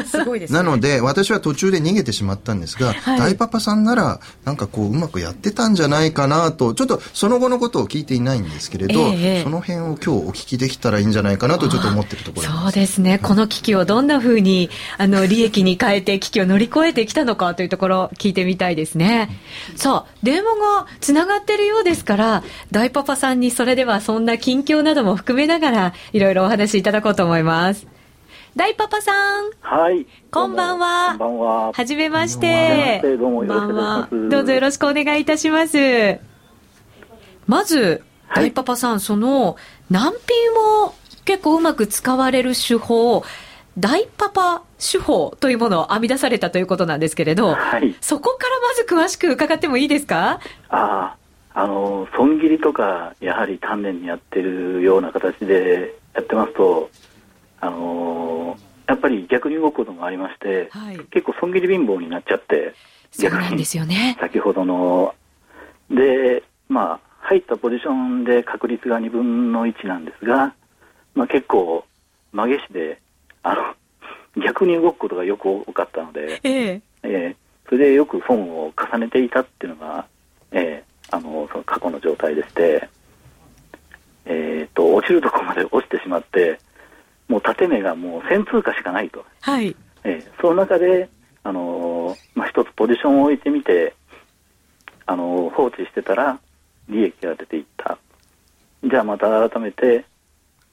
[0.06, 13.19] すごいです、ね、なので、私は途中で逃げてしまったんですが、はい、大パパさんなら、なんかこう、うまくやってたんじゃないかなと、ちょっとその後のことを聞いていないんですけれど、えー、その辺を今日お聞きできたらいいんじゃないかなとちょっと思ってるところそうですね。
[13.19, 19.30] この危機をどんなふうに、あの、利益に変えて危機を乗り越えてきたのかというところ、聞いてみたいですね。
[19.76, 27.88] さあ、電話がつながってるようですから、大パパさんにそれではそんな近況なども含めながら、いろいろお話しいただこうと思います。
[28.56, 29.50] 大パパさん。
[29.62, 30.06] はい。
[30.30, 31.10] こんばんは。
[31.10, 31.72] こんばんは。
[31.74, 33.02] はじめまして。
[33.18, 34.30] どうもよろしくお願いします。
[34.30, 36.20] どうぞよろしくお願いいたします。
[37.48, 38.04] まず、
[38.36, 39.58] 大パパさん、その、
[39.90, 40.14] 難品
[40.86, 40.94] を
[41.26, 43.24] 結構うまく使われる手法、
[43.80, 50.40] 大パパ手法というものを編み出されたということなんですけれど、はい、そこからまず詳しく伺ってもいいですか？
[50.70, 51.18] ああ
[51.68, 56.89] の損切りとかやはり丹念にやってるような形でやってますと
[57.60, 62.74] あのやっぱり逆に動くこともありまして、はい、結構損切り貧乏になっちゃって
[63.12, 64.18] そうなんですよね。
[64.20, 65.13] 先ほどの。
[65.89, 70.54] でまあ入ったポジションで確率が2分の1なんですが、
[71.13, 71.86] まあ、結構
[72.32, 73.00] 曲げしで
[73.44, 73.76] あの
[74.44, 80.06] 逆に動くことがよく多かったので、えー、えー、それでよく損を重ねていたっていうのが、
[80.52, 82.89] えー、あのその過去の状態でして、
[84.26, 86.60] えーと、落ちるところまで落ちてしまって
[87.28, 89.76] もう縦目がもう1000通貨しかないと、はい。
[90.04, 91.08] えー、その中で、
[91.43, 93.93] あのまあ、一つポジションを置いてみて、
[95.06, 96.39] あの放置してたら
[96.89, 97.99] 利益が出ていった。
[98.84, 100.06] じゃあまた改めて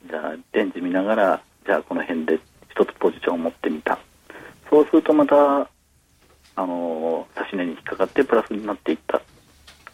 [0.09, 3.99] じゃあレンジ見ながらじゃあこの辺で一つポジションを持ってみた。
[4.71, 5.69] そうするとまた
[6.57, 9.21] あの指値に引っかかってプラスになっていった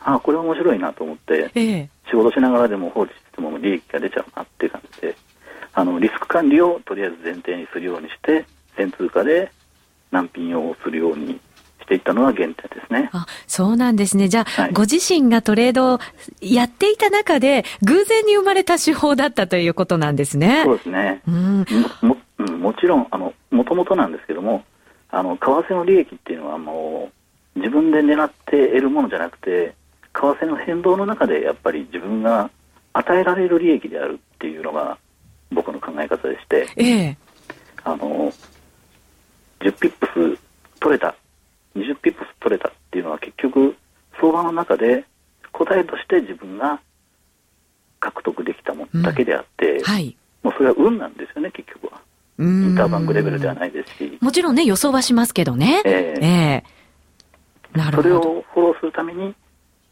[0.07, 5.17] ああこれは面白いなと思って、ええ、仕事しながらでも放置しても利益が出ちゃうなっていう感じで
[5.75, 9.51] あのリスク管理をとりあえず前提にするようにして全通貨で
[10.13, 11.41] 難品をするように
[11.83, 13.11] していったのは原点ですね。
[13.13, 14.29] あ、そうなんですね。
[14.29, 15.99] じゃあ、はい、ご自身がトレードを
[16.41, 20.63] やっていた中で、偶然に生まれた手法だったということなんですね。
[20.65, 21.23] そうですね。
[21.29, 21.65] うん、
[22.03, 22.17] も
[22.59, 24.65] もちろん、あの、もともとなんですけども、
[25.11, 27.11] あの、為替の利益っていうのはも
[27.55, 29.75] う、自分で狙って得るものじゃなくて、
[30.17, 32.51] 為替の変動の中でやっぱり自分が
[32.95, 34.99] 与えられる利益であるっていうのが
[35.53, 37.19] 僕の考え方でして、ええ、
[37.85, 38.33] あの
[39.61, 41.15] 10ピップス取れた
[41.77, 43.77] 20ピップス取れたっていうのは結局
[44.19, 45.05] 相場の中で
[45.53, 46.81] 答えとして自分が
[48.01, 49.83] 獲得できたものだけであって、うん。
[49.85, 52.01] はい、もうそれは運なんですよね結局は。
[52.39, 54.19] インターバンクレベルではないですし。
[54.21, 55.83] もちろんね予想はしますけどね。
[55.85, 58.09] えー、えー、なるほど。
[58.09, 59.35] それをフォローするために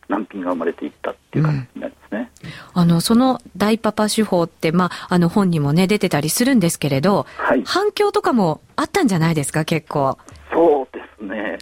[0.08, 2.30] 難品が生まれていったっていう感じになりますね。
[2.74, 10.18] うん、あの、その大パパ手法って、まあ、あの本にもね、出てたりするんですけれど、はい、反響とかもあったんじゃないですか、結構。
[10.52, 11.58] そうですね。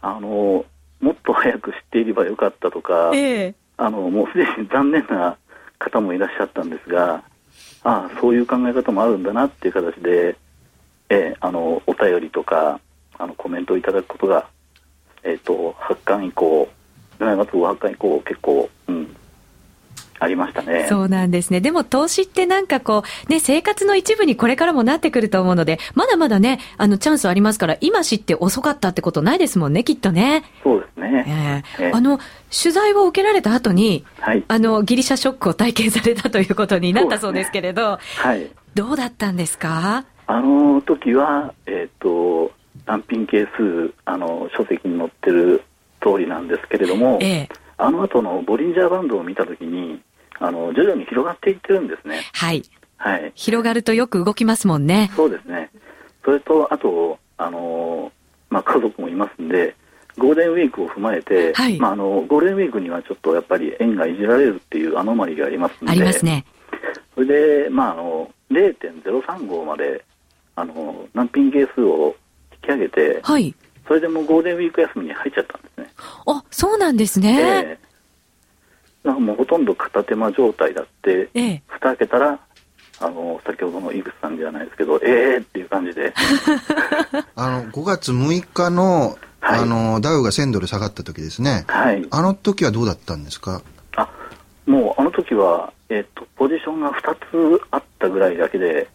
[0.00, 0.64] あの
[1.00, 5.36] もっと早く知っていればよかったとか、えー、あのもうすでに残念な
[5.78, 7.24] 方もいらっしゃったんですが
[7.84, 10.36] ああそういう考え方もあるんだなっていう形で、
[11.08, 12.80] えー、あのお便りとか
[13.18, 14.48] あのコメントをいただくことが、
[15.24, 16.68] えーと、発刊以降
[17.18, 19.16] 7月号発刊以降結構、うん、
[20.20, 20.86] ありましたね。
[20.88, 21.60] そうなんですね。
[21.60, 30.44] でも投資ってなんかこう、ね、生活の一部にこれからもなってくると思うので、まだまだね、あの、チャンスありますから、今知って遅かったってことないですもんね、きっとね。
[30.62, 31.64] そうですね。
[31.78, 32.18] えー、えー、あの、
[32.50, 38.50] 取材を受けられた後に、はい、あの、ギリシャショックを体験されたということになったそうですけれど、ね、はい。
[38.74, 40.04] どうだったんですか？
[40.26, 42.52] あの時は、えっ、ー、と、
[42.86, 45.62] 単品係数、あの、書籍に載ってる
[46.00, 50.00] 通りなんですけれども、ええ、あの後のボリンジャーバンドを見たときに、
[50.40, 52.20] あの徐々に広がっていってるんですね。
[52.32, 52.62] はい。
[52.96, 53.32] はい。
[53.34, 55.10] 広がるとよく動きますもんね。
[55.14, 55.70] そうですね。
[56.24, 58.12] それと、あと、あの
[58.50, 59.74] まあ、家族もいますんで、
[60.16, 66.44] ゴールデンウィークを踏まえて、はい、まあ、あのゴールデンウィークにはちょっとやっぱり円がいじられるっていうアノマリがありますので、ありますね。
[67.14, 70.04] それで、まあ、あの0.035まで
[70.56, 72.16] あの難品係数を
[72.52, 73.54] 引き上げて、はい、
[73.86, 75.67] それでもうゴールデンウィーク休みに入っちゃったんで。
[76.26, 77.40] あそうなんですね。
[77.40, 77.88] えー
[79.04, 82.38] なんかもうほとんど片手間状態だって、ええ、蓋開けたら
[83.00, 86.12] あの先ほどの井口さんじゃないですけどええー、っていう感じで。
[87.36, 93.62] あの5月6日の,、はい、あのダウが1000ドル下がった時ですね、はい、あの時はどうだったんですか？
[93.96, 94.10] あ
[94.66, 97.14] もうあの時は、えーと、ポジションが2
[97.58, 98.88] つあったぐらいだけで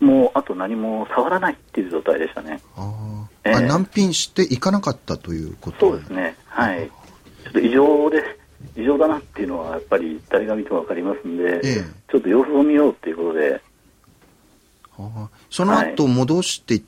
[0.00, 2.60] もうあと何も触らないっていう状態でしたね。
[2.76, 2.92] あ、
[3.48, 5.90] え難品していかなかったということ。
[5.90, 6.36] そうですね。
[6.46, 6.90] はい。
[7.44, 8.46] ちょっと異常です。
[8.76, 13.60] 異常だなっていうのはやっぱり誰が見ても分かりますんで、ええ、ちょっと様子を見ようっていうことで、
[14.96, 16.82] はあ、その後戻して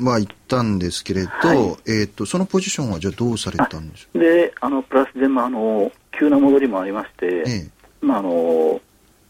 [0.00, 7.70] はいったんですけれど、はい、えーと、そのポジションはじゃあどうされたんでしょうであのプラスで、まあ、あの急な戻りもありまして、え、
[8.00, 8.80] まあ、あの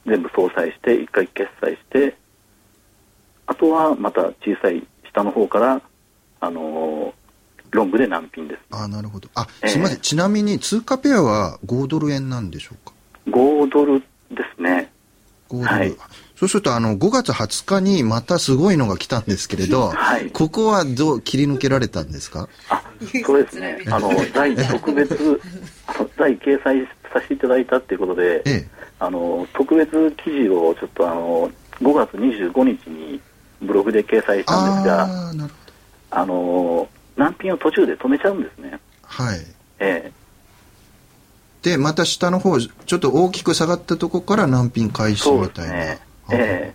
[0.06, 2.16] 全部相殺して一回決済して
[3.46, 5.82] あとはまた小さい下の方から
[6.42, 7.14] あの
[7.70, 8.60] ロングで難品です。
[8.72, 9.28] あなるほど。
[9.34, 12.92] あ、すみません、えー、ちなみに通貨ペアは5ドル円なんでしょうか
[13.28, 14.06] ?5 ドルで
[14.56, 14.90] すね。
[15.48, 15.66] 5ドル。
[15.66, 15.96] はい、
[16.36, 22.48] そうすると、あの、5月20日にまたすごいのが来たんですけれど、はい、ここはどう切り抜けられたんですか？
[22.68, 22.82] あ、
[23.24, 23.78] そうですね。
[23.86, 25.40] あの、在特別、
[26.18, 31.50] 在掲載させていただいたっていうことで、ええ、あの、特別記事をちょっとあの、
[31.80, 33.20] 5月25日に
[33.62, 35.32] ブログで掲載したんですがあ
[36.26, 38.78] の難品を途中で止めちゃうんですね。
[39.02, 39.38] はい。
[39.78, 40.12] ええ。
[41.62, 46.00] でまた下の方ちょっと大きく下がったとこから難品開始みたいな、ね、
[46.32, 46.74] え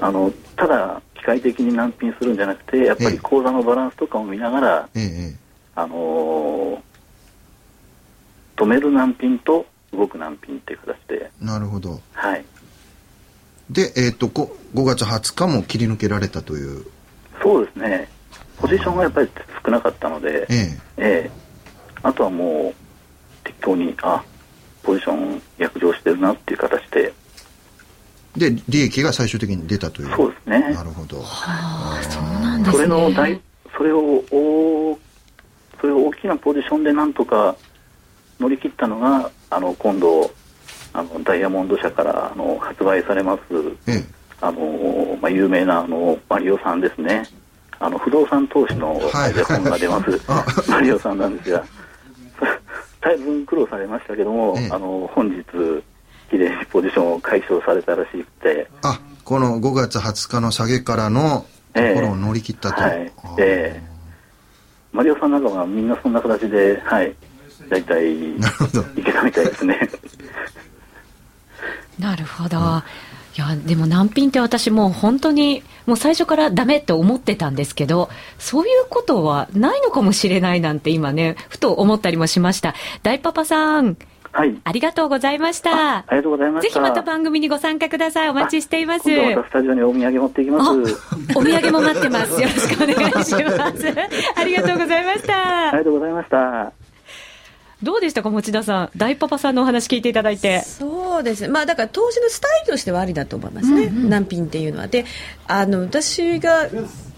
[0.00, 5.36] あのただ機械的に難品するんじゃなくてやっぱり口座のバランスとかも見ながら、ええ
[5.74, 6.78] あのー、
[8.56, 11.30] 止める難品と動く難品っていう形で。
[11.40, 12.00] なるほど。
[12.12, 12.44] はい。
[13.70, 16.84] で、えーと、と 5, 5月20日も切り抜けられたという。
[17.42, 18.13] そうですね
[18.58, 19.28] ポジションがやっぱり
[19.64, 20.78] 少なかったので、ええ。
[20.96, 21.30] ええ、
[22.02, 22.74] あとはもう
[23.44, 24.22] 適当にあ
[24.82, 27.12] ポジション約定してるなっていう形で。
[28.36, 30.16] で利益が最終的に出たという。
[30.16, 30.60] そうですね。
[30.74, 31.20] なるほど。
[31.20, 32.76] はあそうなんですね。
[32.76, 33.40] それの大
[33.76, 34.98] それをお
[35.80, 37.56] それを大きなポジションでなんとか
[38.40, 40.30] 乗り切ったのがあの今度
[40.92, 43.40] あのダイヤモンド社からあの発売されます、
[43.88, 44.04] ええ、
[44.40, 47.24] あのまあ、有名なあのマリオさんですね
[47.80, 50.20] あの不動産投資の本が出ます、
[50.70, 51.64] マリオさんなんですが。
[53.00, 55.44] だいぶ苦労されましたけども、ええ、あの本日
[56.30, 58.68] きれいにポジションを解消されたらしくて。
[58.82, 63.12] あこの5月20日の下げからのところを乗り切ったと、えはい。
[63.38, 63.82] ええ。
[64.92, 67.14] マリオさんなんかはみんなそんな形ではい。
[67.68, 68.40] 大体い
[69.04, 69.88] けたみたいですね。
[71.98, 72.82] なるほど、うん
[73.36, 83.96] いやでも難品って私もう本当にもう最初からダメって思ってたんですけどそういうことはないのかもしれないなんて今ねふと思ったりもしました大パパさん
[84.34, 84.60] はい。
[84.64, 85.98] ありがとうございました。
[85.98, 86.68] ありがとうございました。
[86.68, 88.30] ぜひまた番組にご参加ください。
[88.30, 89.08] お待ちしています。
[89.08, 90.70] またスタジオにお土産持っていきます。
[91.36, 92.42] お土産も待ってます。
[92.42, 93.94] よろしくお願いします。
[94.34, 95.68] ありがとうございました。
[95.68, 96.83] ありがとうございました。
[97.82, 100.60] どうでしたか、持田さん、大パパさんのお話聞いていただいて。
[100.62, 101.42] そうです。
[101.42, 104.88] ね、まあ、だから投資のスタイルとしてはありだと思いますね、うんうん、難品っていうのは。
[104.88, 105.04] で
[105.46, 106.68] あの私が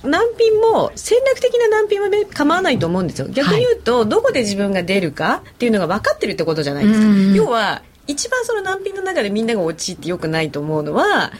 [0.03, 7.07] 難品も戦略的な難品は構わないと思うんですよ、逆に言うと、はい、どこで自分が出るかっていうのが分かってるってことじゃないですか。
[7.07, 11.33] うんうん、要は一番その難品の中でみんなが陥ってよくないと思うのは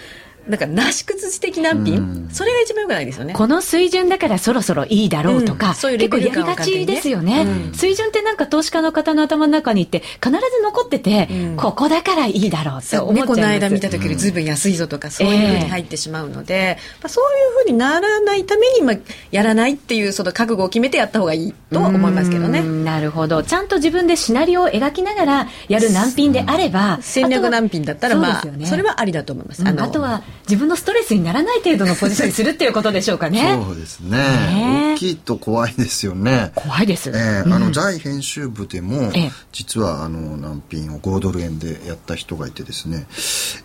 [0.48, 3.35] なんかなし崩し的難品、それが一番よくないですよね。
[3.35, 13.35] この水準だからそろそろいいだろうとか、うん、そういう結構やりがちですよね、うん、水準ってなんか投資家の方の頭の中にって必ず残ってて、うん、ここだからいいだろうって思っちゃいます。
[13.35, 18.96] この間見た時よりずいぶん安いぞとか、そういうふうに入ってしまうので、えー、そういうふうにならないために、まあ、
[19.30, 22.62] やらないっていうその覚悟を決めてやった方がいいとは思いますけどね。
[22.62, 23.42] なるほど。
[23.42, 33.61] ちゃんと自分でシナリオを描きながらやる難品であれば戦略難品だったらまあそ、ね,、れはありだと思います、ああとは自分のストレスにならない程度のポジションにするっていうことでしょうかね。
[33.64, 34.18] そうですね。
[34.18, 36.53] ね大きいと怖いですよね。
[36.55, 37.11] 怖いです。
[37.11, 39.12] えー、あの、在編集部でも、
[39.53, 43.07] 実はあの難品を5ドル円でやった人がいてですね、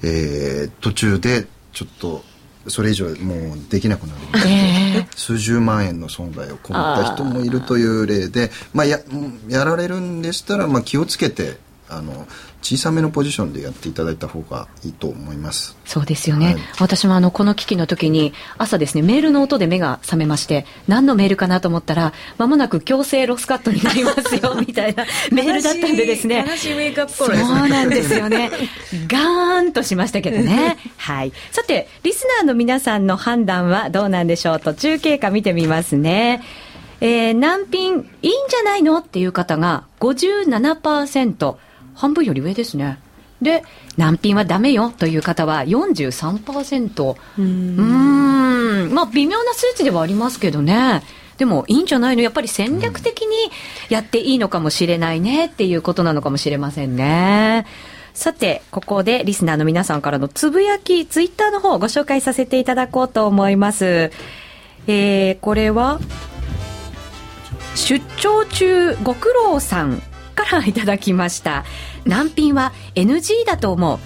[0.04, 2.24] えー、途中でちょっと
[2.68, 9.00] それ以上もうできなくなるので、えー、数十万円の損害を被った人もいるという例でまあや
[9.48, 11.58] やられるんでしたら、まあ、気をつけて
[11.90, 12.28] あの
[12.62, 15.76] 小さめのポジションでやっていただいた方がいいと思います。
[15.86, 26.46] そうですよね、はい、私もあのこの機器の時に朝ですねメールの音で目が覚めまして何のメールかなと思ったらまもなく強制ロスカットになりますよみたいなメールだったんでですね。
[27.08, 28.52] そうなんですよね。
[29.08, 30.78] ガーンとしましたけどね。
[30.98, 31.34] はい。
[31.52, 36.42] さてリスナーの皆さんの判断はどうなんでしょう途中経過見てみますね。
[37.02, 39.00] えー、難品いいんじゃないの？
[39.00, 41.56] っていう方が57%
[42.02, 42.98] 半分より上ですね。
[43.44, 43.64] で、
[43.96, 47.16] 難品はダメよという方は43%。
[47.38, 48.88] うん。
[48.88, 51.04] んまあ、微妙な数値ではありますけどね。
[51.38, 52.24] でもいいんじゃないの？
[52.24, 53.36] やっぱり戦略的に
[53.90, 57.68] やっていいのかもしれないねっていうことなのかもしれませんね。
[58.16, 64.12] さて、ここでリスナーの皆さんからのつぶやき、ツイッターの方をご紹介させていただこうと思います。
[64.88, 66.00] えー、これは、
[67.76, 71.66] 出張中ご苦労さんからいただきました。
[72.06, 74.00] 難品は NG だと思う。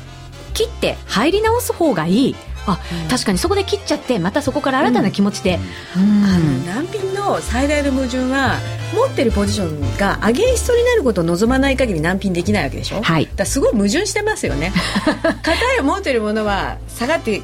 [0.53, 2.35] 切って入り直す方がいい。
[2.67, 5.59] あ、うん、確かにそこで切っちゃってまたそこから新たな気持ちで、
[5.95, 6.03] うん。
[6.03, 8.55] うん、あの難品の最大の矛盾は
[8.95, 14.73] 持ってるポジションがアゲインストになることを望まない限り難品できないわけでしょ、はい、だすごい矛盾してますよね。
[15.43, 17.41] 硬い持ってるものは下がって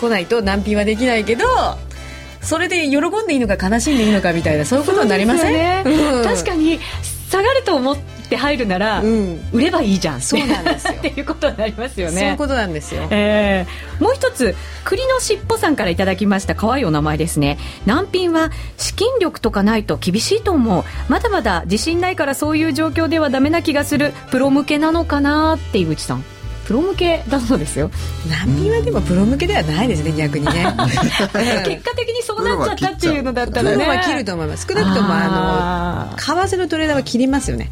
[0.00, 1.46] こないと難品はできないけど
[2.42, 5.82] それで喜んでいいのか悲しんでいいのかみたいなそういうことになりません、ね。
[5.86, 6.80] うん、確かに
[7.32, 7.96] 下がると思っ
[8.28, 10.20] て入るなら、うん、売ればいいじゃん。
[10.20, 10.92] そうなんですよ。
[10.98, 12.20] っていうことになりますよね。
[12.20, 17.58] そういうことなんですよ、えー、もう一つ栗のしっぽさんからいただきました可愛いお名前ですね。
[17.86, 20.84] 難品は資金力とかないと厳しいと思う。
[21.08, 24.12] まだまだ自信ないからそういう状況ではダメな気がする。
[24.30, 26.24] プロ向けなのかなって井口さん
[26.66, 27.90] プロ向けだそうですよ。
[28.28, 30.64] 難民はでもプロ向けではないですね逆にね。
[31.64, 33.76] 結果的にそうなっちゃったっていうのだったらね。
[33.76, 34.66] プロは切ると思います。
[34.68, 37.70] 少なくともあの為替のトレーダーは切りますよね。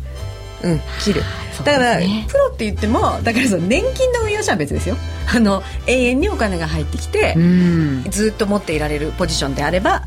[0.63, 1.23] うん切る。
[1.65, 4.97] だから、ね、プロって言ってもだからその年金の運用者は別ですよ。
[5.33, 7.37] あの永遠にお金が入ってきて
[8.11, 10.03] ずっと持っていられるポジションであれば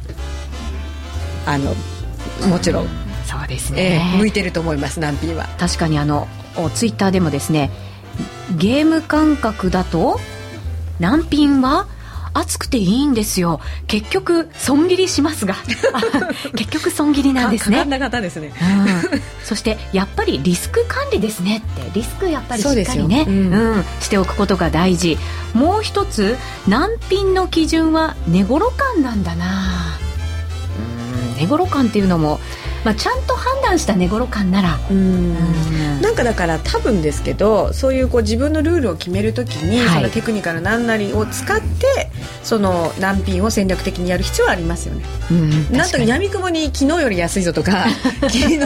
[1.45, 1.73] あの
[2.47, 2.87] もちろん。
[3.25, 5.47] そうですね、えー、向いてると思います難品は。
[5.57, 6.27] 確かにあの
[6.75, 7.71] ツイッターでもですね
[8.57, 10.19] ゲーム感覚だと
[10.99, 11.87] 難品は
[12.33, 13.59] 熱くていいんですよ。
[13.87, 15.55] 結局損切りしますが。
[16.55, 17.85] 結局損切りなんですね。
[17.85, 18.51] な方ですね、
[19.11, 21.91] うん、そしてやっぱりリスク管理ですねって。
[21.93, 25.17] リスクやっぱりしっかりね、うん、うん、しておくことが大事。
[25.53, 26.37] もう一つ
[26.67, 29.97] 難品の基準は値頃感なんだな。
[31.35, 31.39] うん。
[31.39, 32.39] 値頃感っていうのも
[32.83, 34.79] まあ、ちゃんと判断した値頃感なら。
[34.89, 36.01] うん。
[36.01, 42.09] なんかだから多分ですけどそういうこう自分のルールを決めるときに、はい、そのテクニカル何なりを使って
[42.43, 45.03] その難品を戦略的にやる必要はありますよね。
[45.31, 46.63] うんなんと闇雲に。
[46.73, 47.85] 昨日より安いぞとか
[48.21, 48.65] 昨日よ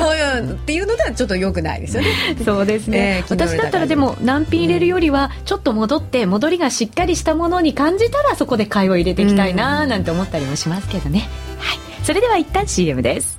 [0.52, 2.10] っていうのではちょっとよくないですよね。
[2.44, 11.28] そうですね、えー、私だったらでも難品入れるよりはちょっと戻って戻りがしっかりしたものに感じたらそこで買いを入れていきたいななんて思ったりもしますけどね。
[11.60, 13.37] はい、それでは一旦 CM です。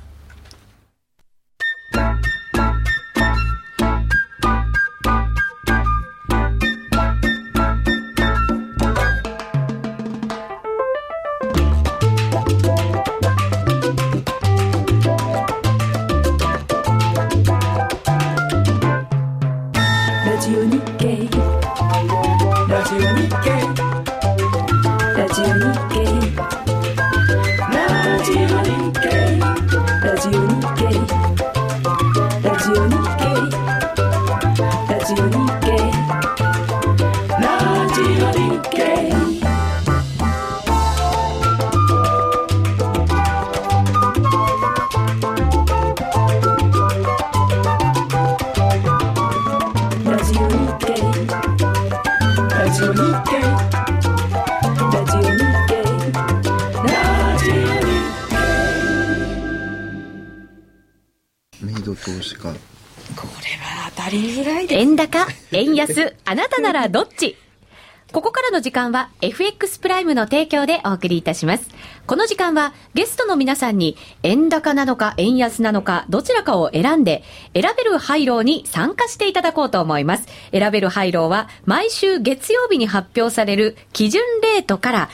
[68.78, 71.68] 間は FX プライムの提供でお送りいたします。
[72.06, 77.24] この時間はゲストの皆さんに円高なのか円安なのかどちらかを選んで
[77.54, 80.26] 選べるハイローに参加していただこうと思います。
[80.52, 85.08] 選べるハイローは毎週月曜日に発表される基準レートから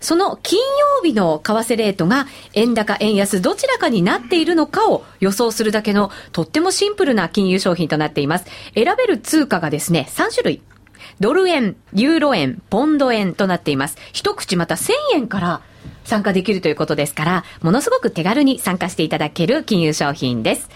[0.00, 8.44] その金曜日の為替レートが円高、円安、どちらかになっているのかを予想するだけのとってもシンプルな金融商品となっています。
[8.74, 10.75] 選べる通貨がですね、3種類。
[11.20, 13.96] ドル円、ユーロ円、ポンド円となっています。
[14.12, 15.60] 一口また1000円から
[16.04, 20.68] 参加できるということですから、ものすごく手軽に参加していただける金融商品です。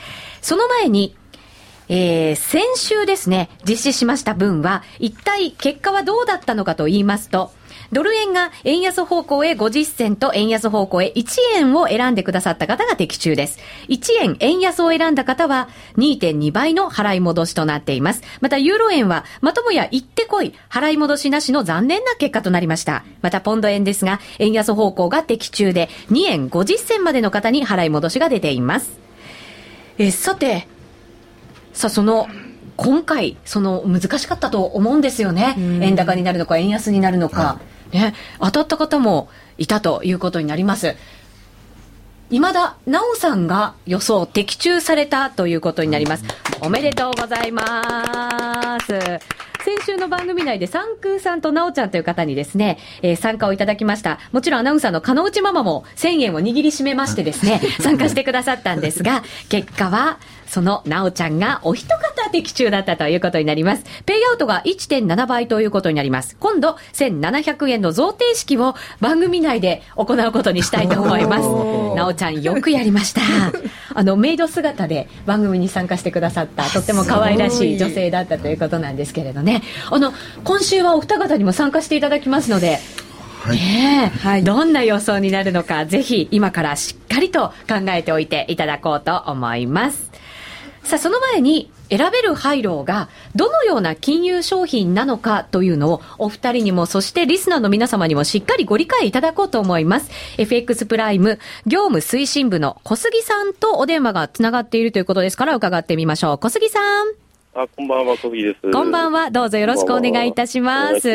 [0.43, 1.17] その前に、
[1.89, 7.53] えー、先週ですね、実施しました分は、一体結果はどうだったのかと言いますと、
[7.93, 13.59] ドル円が円安方向へ50銭と円安方向へ1円を選んでくださった方が的中です。
[13.89, 18.23] 1円円安を選んだ方は2.2倍の払い戻しとなっています。
[18.41, 23.05] またユーロ円はまともや行ってこい払い戻しなしの残念な結果となりました。
[23.23, 28.99] またポンド円ですが円安方向が的中で2円50銭までの方に払い戻しが出ています。
[29.99, 30.69] え、さて、
[31.73, 32.29] さあその
[32.77, 35.55] 今回、その難しかったと思うんですよね。
[35.83, 37.61] 円高になるのか、円安になるのか。
[37.93, 39.29] ね、当たった方も
[39.59, 40.97] いたということになります。
[42.31, 46.25] 今田奈緒さんが予想的中されたということになります。
[46.61, 49.41] おめでとうございます。
[49.65, 54.19] 先週の番組内で三空さんと奈緒ちゃんという方にですね、えー、参加をいただきました。
[54.33, 60.19] もちろんアナウンサーの加納内ママも1000円を握りしめましてですね、 参加してくださったんですが、結果は
[60.51, 63.85] そのなおちゃんがお一方的中だったということになります。
[64.07, 66.37] ペイアウトが1.7倍ということになります。
[66.41, 71.97] 今度、1700円の贈呈式を番組内で行うことにしたいと思います。
[71.97, 73.21] なおちゃんよくやりました。
[73.95, 79.63] あの、メイド姿で番組に参加してくださった、とっても可愛らしい女性だったということなんですけれどね。
[79.91, 80.13] あの、
[80.45, 82.79] 今週はお二方にも参加していただきますので、
[83.43, 90.10] はい、ねはい、どんな予想になるのか、ぜひ今からしっかりと考えておいていただこうと思います。
[90.85, 100.11] さあ、その前に、選べるハイローがどのような金融商品なのかというのをお二人にもそしてリスナーの皆様にもしっかりご理解いただこうと思います。
[100.39, 106.39] FX プライム業務推進部の小杉さんとお電話がつながっているということですから伺ってみましょう。
[106.39, 107.09] 小杉さん。
[107.55, 108.71] あ、こんばんは、小木です。
[108.71, 111.01] こんばんは、どうぞよろしくお願いいたします。
[111.01, 111.07] ス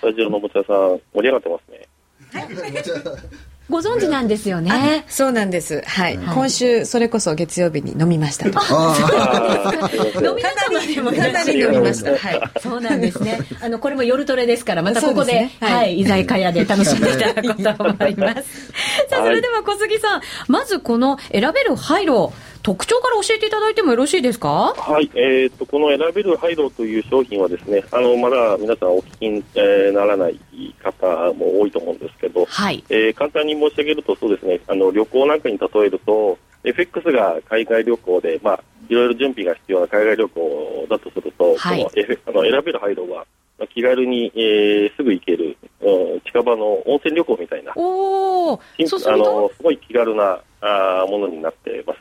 [0.00, 1.86] タジオのもちゃさん、盛り上がってますね。
[3.68, 5.04] ご存知なんですよね。
[5.08, 5.82] そうなんです。
[5.84, 6.16] はい。
[6.18, 8.60] 今週、それこそ月曜日に飲みましたと。
[10.24, 10.54] 飲みか
[11.32, 12.16] なり飲みました。
[12.16, 12.40] はい。
[12.60, 13.40] そうなんですね。
[13.60, 18.72] あの、これも夜トレですから、またここで、はい、居酒屋で楽しんでいただこうと思います。
[19.10, 22.32] さあ、それでは小杉さん、まずこの選べる廃炉、
[22.66, 24.74] 特徴から教えていただいてもよろしいですか？
[24.76, 30.40] はい、えーと、この選べるハイドという商品はですねあのまだ皆さんお聞きに、えー、ならない
[30.82, 32.82] 方も多いと思うんですけど、はい。
[32.88, 43.24] えー、簡単に申し上げるとそうですねあの旅行なんかに例えると FX が海外旅行で、まあ、いろいろ準備が必要な海外旅行だとすると、はい、この F、あの選べるハイドは
[43.72, 47.72] 気軽に、えー、すぐ行ける、うん、近場の温泉旅行みたいな。
[47.76, 48.58] おあ
[49.16, 52.00] のすごい気軽なあものになってます。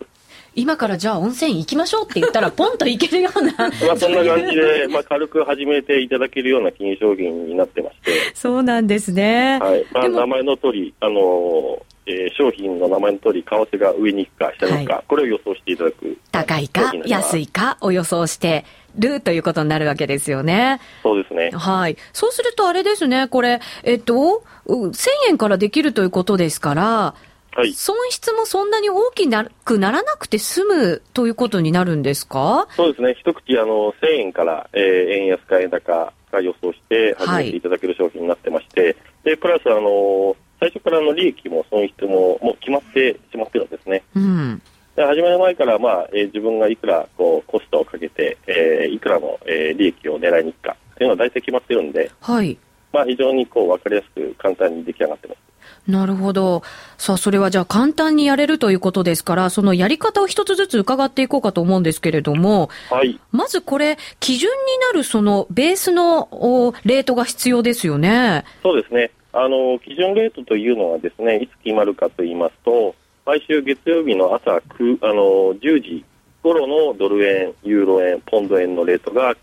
[0.56, 3.54] 今からじゃあ温泉行きましょうって言ったら、ポンと行けるような。
[3.58, 9.86] まあそんな感じで、 まあ、軽く始めていただけるような金商品になってまして、そうなんですね、はい。
[9.92, 16.18] まあ、名前の通りあのえー、商品の名前の通り、為替が上に行くか下に行くか、はい、これを予想していただく。
[16.32, 18.64] 高いか安いかを予想して
[18.96, 20.80] るということになるわけですよね。
[21.02, 21.50] そうですね。
[21.52, 21.98] はい。
[22.14, 27.16] そうするとあれですね、これ、えっと、1000円からできるということですから、
[27.56, 29.30] はい、損失もそんなに大き
[29.64, 32.68] くならなくて済むということになるんですか？
[32.76, 44.04] そうですね、一口あの1000円から、えー、円安か円高が予想して始めていただける商品になってまして、はい、でプラスあの最初からの利益も損失ももう決まってしまってるんですね。
[44.16, 44.62] うん。
[44.96, 52.58] で始める前から、まあえー、自分がいくらこうコストをかけて、えー、いくらの、えー、利益を狙いに行くかというのは大体決まってるんで、はい。
[52.94, 55.45] まあ、非常にこう分かりやすく簡単に出来上がってます。
[55.88, 56.64] なるほど。
[56.98, 63.20] さあ、それはじゃあ簡単にやれるということですから、そのやり方を一つずつ伺っていこうかと思うんですけれども、はい。
[63.32, 64.56] まずこれ、基準に
[64.92, 68.44] なるそのベースのレートが必要ですよね。
[68.64, 69.12] そうですね。
[69.34, 72.96] あの、基準レートというのはですね、いつ決まるかと言いますと、
[73.26, 76.06] 毎週月曜日の朝9あの10時
[76.44, 79.36] 頃のドル円、ユーロ円、ポンド円のレートが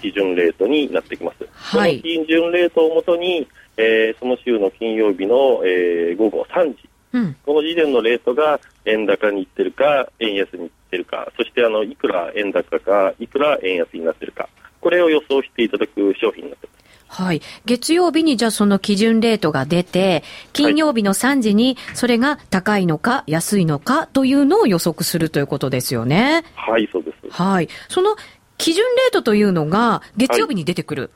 [0.00, 1.46] 基準レートになってきます。
[1.52, 2.00] はい。
[2.00, 3.46] 基準レートをもとに、
[3.76, 14.48] えー、その週の金曜日の、えー、午後3時、うん、この時点のレートが円高にいってるか、円安にいってるか、そしてあのいくら円高か、いくら円安になってるか、
[14.80, 16.84] これを予想していただく商品になってます。
[17.08, 17.42] はい。
[17.64, 26.44] 月曜日にじゃあその基準レートが出て、金曜日の3時にそれが高いのか安いのかというのを予測するということですよね。
[26.56, 27.30] はい、そうです。
[27.30, 27.68] はい。
[27.88, 28.16] その
[28.58, 31.02] 基準レートというのが月曜日に出てくる。
[31.02, 31.10] はい、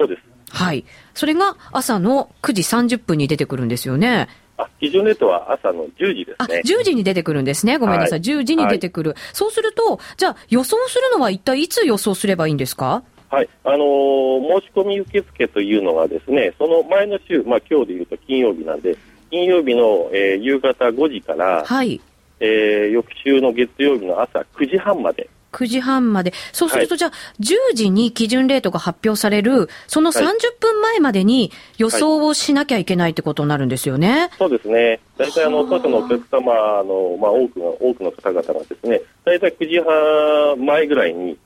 [0.00, 0.29] そうです。
[0.50, 0.84] はい。
[1.14, 4.28] それが朝の9時30分に出てくるんですよね。
[4.56, 6.36] あ、基準レートは朝の10時ですね。
[6.38, 7.78] あ、10時に出てくるんですね。
[7.78, 8.18] ごめんなさい。
[8.20, 9.10] はい、10時に出てくる。
[9.10, 13.02] はい、そうすると、じゃあ予想するのは一体いつ予想すればいいんですか？
[13.30, 13.48] はい。
[13.64, 18.96] あのー、申し込み受付というのがですね、その前の週、まあ今日でいうと金曜日なんで、
[19.30, 22.00] 金曜日の、えー、夕方5時から、はい。
[22.40, 26.32] えー、翌週の月曜日の朝9時半まで、9時半まで。
[26.52, 30.22] そうすると、じゃあ、10時に基準レートが発表される、その30
[30.60, 34.20] 分前までに予想をしなきゃいけないってことになるんですよね。
[34.20, 35.00] はい、そうですね。
[35.18, 41.36] 大体、あの、外のお客様の、まあ、多くの、多くの方々がですね、大体9時半前ぐらいに、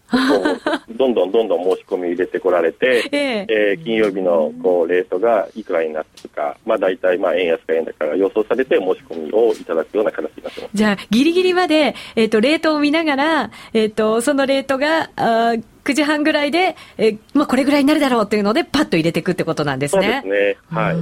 [0.90, 10.70] どんどんどんどん申し込み入れてこられて、えー、えー、金曜日のこうレートがいくらになってるか、まあ、大体まあ円安か円高が予想されて申し込みをいただくような形になってます。
[10.74, 15.54] じゃあ、ギリギリまで、えっ、ー、と、レートを見ながら、えっ、ー、と、そのレートが、あ
[15.84, 20.22] 9時半ぐらいで、えー、まあ、これぐらいになるだろうというので、パッと入れていくってことなんですね。
[20.22, 20.80] そうですね。
[20.80, 20.96] はい。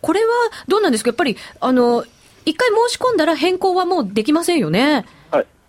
[0.00, 0.32] これは
[0.66, 1.10] どうなんですか？
[1.10, 2.04] やっぱり、あの、
[2.44, 5.06] 一回申し込んだら変更はもうできませんよね。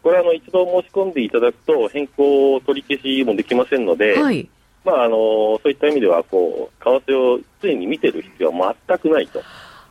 [0.06, 4.48] これはあの一度申し込んでいただくと変更取り消しもできませんので、はい、
[4.84, 9.40] まあ、あのそういった意味ではこう為替を常に見てる必要は全くないと。
[9.40, 9.46] は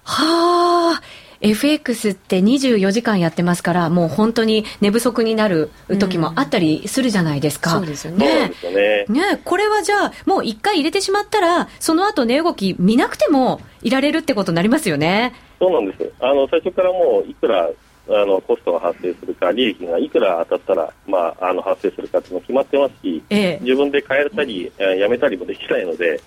[0.05, 1.03] あ。
[1.41, 7.75] FX って24時間やってますから、もう本当に寝不足になる時もあったりするじゃないですか。
[7.75, 8.53] うん、そうですよね。
[8.73, 15.35] ねねこれはじゃあ、もう一回入れてしまったら、その後値動き見なくてもいられるってことになりますよね。
[15.59, 16.13] そうなんです。
[16.21, 17.69] あの、最初からもういくら
[18.09, 26.21] あのコストが発生するか、利益がいくら当たったら、まあ、あの発生するかっていうの決まってますし、ええ、自分で変えたり、やめたりもできないので、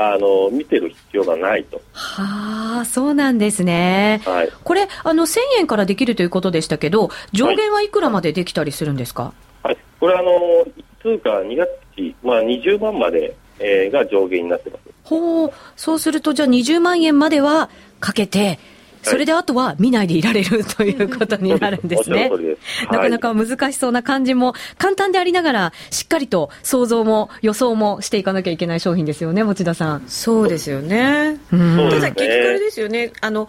[0.00, 1.82] あの見てる必要がないと。
[1.92, 4.22] はあ、そうなんですね。
[4.24, 9.32] はい、これ、あの1000円からできるということでしたけど、上限はいくらまでできたりするんですか？
[9.62, 10.30] はい、これあの
[11.02, 14.82] 通貨2月期、まあ20万まで、えー、が上限になってます。
[15.04, 17.68] ほう、そうするとじゃあ20万円までは
[18.00, 18.58] かけて。
[19.02, 22.30] それであとは見ないでいられるということになるんですね。
[22.90, 30.04] なかなか難しそうな感じも簡単でありながら、しっかりと想像も予想もしていかなきゃいけない商品ですよね、持田さん。
[30.06, 31.38] そうですよね。
[31.52, 33.12] うん、ただ結局あれですよね。
[33.20, 33.48] あの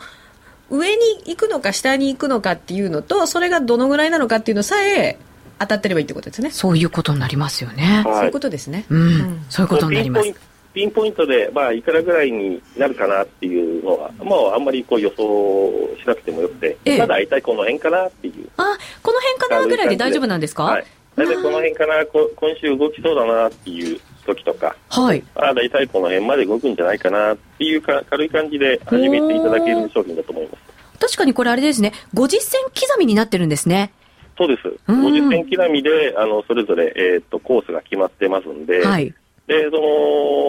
[0.69, 5.17] 上に行くのか下に行くのかっていうのとそれがどのぐらいなのかっていうのさえ
[5.57, 6.51] 当たってればいいってことですね。
[6.51, 18.49] そういうことになりますよね、はい、そういうことですね、うん、うん、そういうことになりますピンポイントで、まあ、いくらぐらいになるかなっていうのは、もうあんまりこう予想しなくてもよくて、ええ、まあ大体この辺かなっていう。
[18.57, 20.63] あ、この辺かなぐらいで大丈夫なんですか？
[20.63, 20.85] はい。
[21.15, 25.23] 大体この辺かな、こ今週動きそうだなっていう時とか、はい。
[25.35, 30.69] あ大体この辺まで動くんじゃないかなっていうか軽い感じで始めていただける商品だと思います。
[30.99, 33.91] 確かにこれあれですね、50銭刻みになってるんですね。
[34.37, 34.61] そうです。
[34.87, 39.13] 50銭刻みで、あの、それぞれ、えっ、ー、と、コースが決まってますんで、はい。
[39.49, 39.81] で、その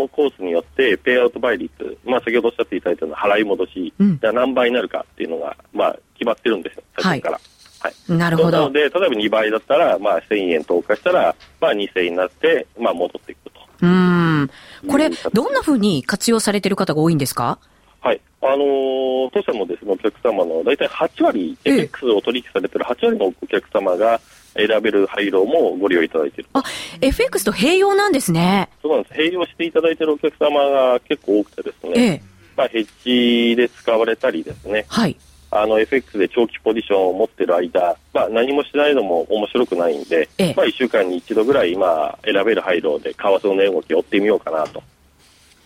[0.09, 1.73] コースによって、ペイアウト倍率、
[2.05, 7.41] まあ、先ほどおっしゃっていただいたような払い戻し、うん、じゃ何倍になるかっていうのが、まあ、決まってるんですよ、最初から。
[7.81, 8.51] はい、なるほど。
[8.51, 13.61] なので、例えば2倍だったら、まあ、1000円投下したら、まあ、2000円になって、まあ、戻っていくと。
[13.81, 14.51] うん。
[14.87, 17.59] これ、どんなふうに活用されてる方が多いんですか？
[18.03, 18.21] はい。
[18.43, 24.21] あのー、当社もですね、お客様の大体8割、FX を取引されてる8割のお客様が、
[24.55, 26.51] 選べる廃炉もご利用いただいている。
[26.53, 26.63] あ、
[27.01, 28.69] FX と併用なんですね。
[28.83, 29.15] そうなんです。
[29.15, 31.93] 併用していただいているお客様が結構多くてですね。
[31.95, 32.23] ええ、
[32.57, 34.85] まあ、ヘッジで使われたりですね。
[34.89, 35.17] はい。
[35.53, 44.83] あの、FX で長期ポジションを持ってる間、まあ、何もしないのも面白くないんで、ええ、まあ、1週間に一度ぐらい、まあ、選べる廃炉で為替の値動きを追ってみようかなと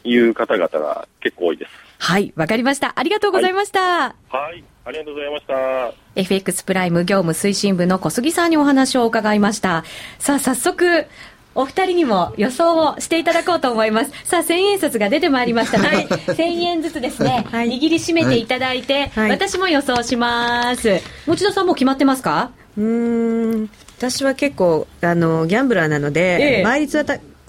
[0.04, 1.83] いう方々が結構多いです。
[2.04, 2.92] はい、わかりました。
[2.96, 3.80] ありがとうございました。
[3.80, 5.94] はい、はいありがとうございました。
[6.16, 9.84] FX プライム業務推進部の小杉さんにお話を伺いました。
[10.18, 11.06] さあ、早速、
[11.54, 14.10] お二人にも予想をしていただこうと思います。
[14.24, 21.00] さあ、千円札が出てまいりましたので、千円ずつですね、 はい、握りしめていただいて、はい、私も予想します。
[21.26, 22.50] 持田さんも決まってますか？
[22.76, 27.04] うん、私は結構、あの、ギャンブラーなので、ええ、倍率は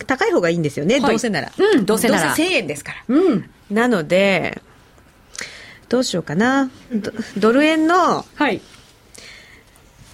[0.05, 1.51] 高い方がいいんですよね、はい、どうせなら。
[1.57, 2.27] うん、どうせなら。
[2.27, 3.15] どうせ1000円ですから。
[3.15, 3.49] うん。
[3.69, 4.61] なので、
[5.89, 6.69] どうしようかな。
[7.37, 8.61] ドル円の、はい。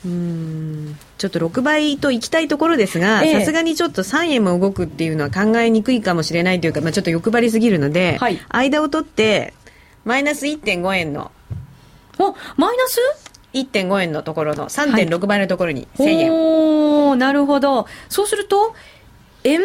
[0.03, 9.53] うんちょっと6倍と行きたいところですが、さすがにちょっと3円も動くっていうのは考えにくいかもしれないというか、まあ、ちょっと欲張りすぎるので、はい、間を取って、
[10.03, 11.31] マイナス1.5円の。
[12.17, 12.99] おマイナス
[13.53, 16.33] ?1.5 円のところの3.6倍のところに1000円。
[16.33, 17.85] おなるほど。
[18.09, 18.73] そうすると、
[19.43, 19.61] 円？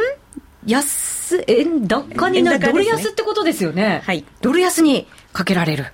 [0.67, 1.87] 安、円？
[1.87, 4.03] 高になる、ね、ドル安ってことですよね。
[4.05, 4.25] はい。
[4.41, 5.87] ドル安にかけられる？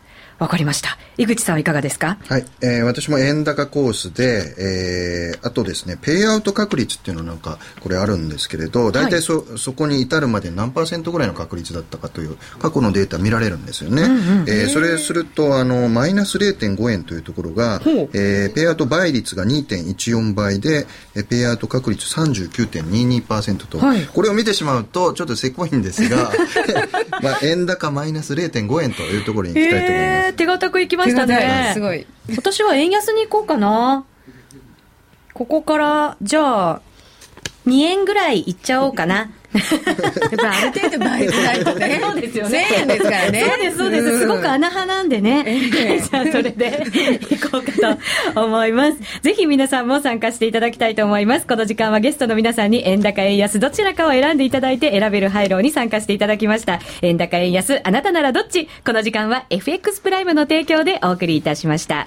[0.42, 0.98] わかりました。
[1.18, 2.18] 井口さんはいかがですか？
[2.26, 14.02] はい、えー、私も円高コースで、えー、あとですね、ペイアウト確率っていうのなんか、これあるんですけれど、大体そ、はい、そこに至るまで何パーセントぐらいの確率だったかという過去のデータ見られるんですよね。
[14.02, 14.14] うんう
[14.44, 17.80] ん、えー、それすると、あの、マイナス0.5円というところが、
[18.12, 20.86] えー、ペイアウト倍率が2.14倍で、
[21.28, 26.32] ペイアウト確率39.22%と、はい、これを見てしまうと、ちょっとせこいんですが、
[27.22, 30.31] まあ、円高マイナス0.5円というところに行きたいと思います。
[30.32, 31.70] 手堅くいきましたね。
[31.74, 32.06] すごい。
[32.36, 34.04] 私は円安に行こうかな。
[35.34, 36.82] ここから、じゃあ、
[37.66, 39.30] 2円ぐらいいっちゃおうかな。
[39.60, 42.00] やっぱある程度倍ぐらいとね。
[42.04, 42.66] そうですよね。
[42.70, 43.44] 1000円ですからね。
[43.46, 44.18] そうです、そうです。
[44.20, 45.44] すごく穴派なんでね。
[45.70, 46.86] じゃあ、それで
[47.30, 47.96] 行こうか
[48.34, 48.98] と思います。
[49.22, 51.46] ぜひ皆さんも参加していただきたいと思います。
[51.46, 56.80] この時間はゲストの皆さんに円高円安どちらかを選んでいただいて選べる廃炉に参加していただきました。
[57.02, 62.06] 円高円安、あなたならどっちこの時間は FX プライムの提供でお送りいたしました。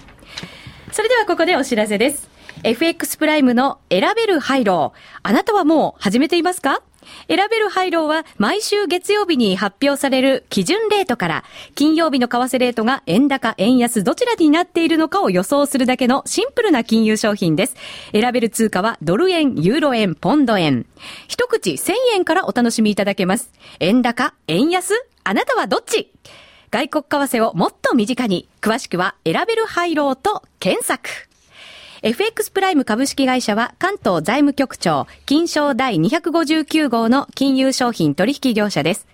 [0.91, 2.29] それではここでお知らせです。
[2.63, 4.93] FX プライムの選べる廃炉。
[5.23, 6.81] あなたはもう始めていますか？
[7.27, 11.43] 選べる廃炉は毎週月曜日に発表される基準レートから、
[11.75, 17.75] 金曜日の為替レートが円高、円安どちらになっているのかを予想するだけのシンプルな金融商品です。
[18.11, 20.85] 選べる通貨はドル円、ユーロ円、ポンド円。
[21.27, 23.51] 一口1000円からお楽しみいただけます。
[23.79, 24.93] 円高、円安
[25.23, 26.11] あなたはどっち？
[26.71, 31.09] 外国為替をもっと身近に、詳しくは選べる廃炉と検索。
[32.05, 39.07] FX プライム株式会社は関東財務局長、金賞第259号の金融商品取引業者です。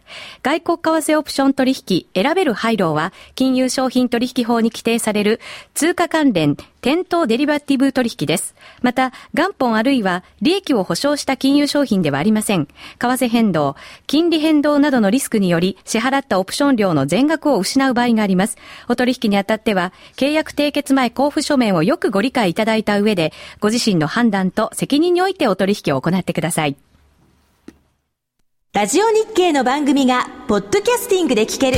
[0.44, 5.40] 外国為替オプション取引選べる配慮は、金融商品取引法に規定される
[5.74, 8.56] 通貨関連店頭デリバティブ取引です。
[8.82, 12.66] また、元本あるいは利益を保証した金融商品ではありません。
[12.66, 13.76] 為替変動、
[14.08, 18.58] 金利変動などのリスクにより支払ったオプション料の全額を失う場合があります。
[18.88, 26.76] お取引にあたっては、契約締結前交付書面をよくご理解いただいた上で、ご自身の判断と責任においてお取引を行ってください。
[28.74, 31.78] ラジオ日経の番組がポッドキャスティングで聞ける。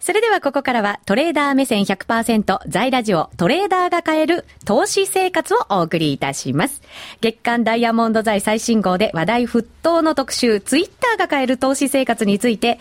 [0.00, 6.80] それではここからはトレーダー目線100%在ラジオトレーダーが変える投資生活をお送りいたします。
[7.20, 12.78] 月間ダイヤモンド財最新号で話題沸騰の特集ツイッターが変える投資生活について、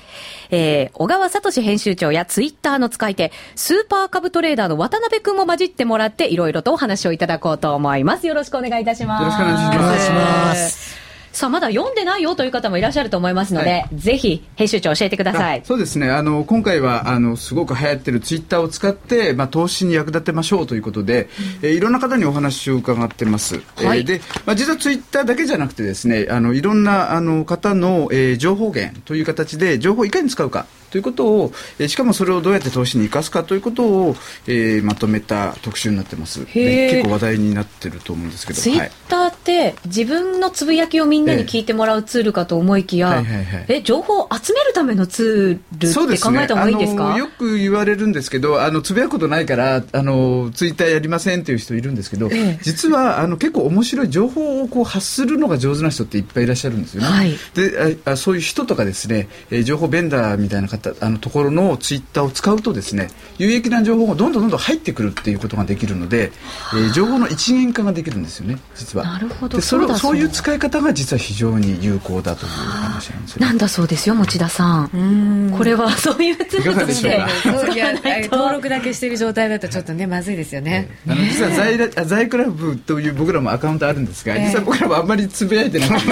[0.51, 8.27] えー、小川聡編集長やツイッターの使い手、スーパー株トレーダーの渡辺くんも混じってもらっていろいろとお話をいただこうと思います。
[8.27, 9.21] よろしくお願いいたします。
[9.23, 11.06] よろしくお願いします。
[11.37, 15.61] さあ、まだ読んでないよという方もいらっしゃると思いますので、はい、ぜひ、編集長教えてください。
[15.63, 16.09] そうですね。
[16.09, 21.29] あの、今回は、あの、すごく流行ってるツイッターを使って、まあ、投資に役立てましょうということで、
[21.61, 23.61] うん、えー、いろんな方にお話を伺ってます。
[23.75, 30.65] はい、えー、で、まあ、実はツイッターだけじゃなくてですね、あの、いろんな、あの、方の、えー、情報源という形で、情報をいかに使うか。
[30.89, 34.15] ということを、えー、しかもそれをどうやって投資に生かすかということを、
[34.47, 36.45] えー、まとめた特集になってます。
[36.45, 38.61] 結構話題になってると思うんですけど。
[38.61, 43.23] ツイッターって、自分のつぶやきをみんなに聞いてもらうツールかと思いきや、
[43.67, 57.07] え情報を集めるためのツールって考えた方がいいんですか、ね、よく言われるんですけど、あのつぶやくことないからあのツイッターやりませんっていう人いるんですけど、ええ、実はあの結構面白い情報をこう発するのが上手な人っていっぱいいらっしゃるんですよね。
[57.07, 66.31] はい、であそういう人とかですね、え情報ベンダーみたいな方あのところのツイッターを使うとですね有益な情報がどんどんどんどん入ってくるっていうことができるので、
[66.73, 69.05] えー、情報の一元化ができるんですよね実は。
[69.05, 75.53] なるほどでそれそういう使い方が実は非常に有効だという話なんですよ、ね、なんだそうですよ持田さん。
[75.57, 86.11] これは そういうツールとして登録だけしている状態だとちょっとねまずいですよね、あの実は在在クラブという僕らもアカウントあるんですが、実は僕らもあんまりつぶやいてなくて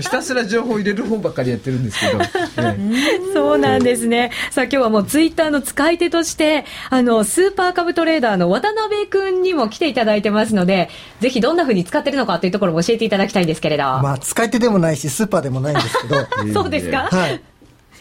[0.00, 2.18] ひたすら情報を入れる方ばっかりやってるんですけど、
[3.34, 4.30] そうなんですね。
[4.50, 10.88] さあ今日はもうツイッターの使い手としてあのスーパー株トレーダーの渡辺君にも来ていただいてますので
[11.20, 13.82] ぜひどんなふうに使ってるのかというところも教えていただきたいんですけれど。
[13.84, 16.26] まあ使い手でもないしスーパーでもないんですけど。
[16.62, 17.08] そうですか？
[17.10, 17.40] はい。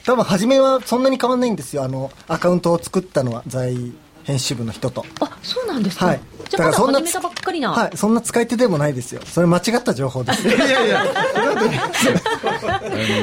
[0.05, 1.83] 多分初めはそんなに変わらないんですよ。
[1.83, 3.75] あのアカウントを作ったのは在
[4.25, 5.05] 編集部の人と。
[5.21, 7.71] あそうなんですか、はい、じゃあそんな始めたばっかりな。
[7.71, 7.97] はい。
[7.97, 9.21] そんな使い手でもないですよ。
[9.25, 10.45] それ間違った情報です。
[10.47, 11.05] いやいや。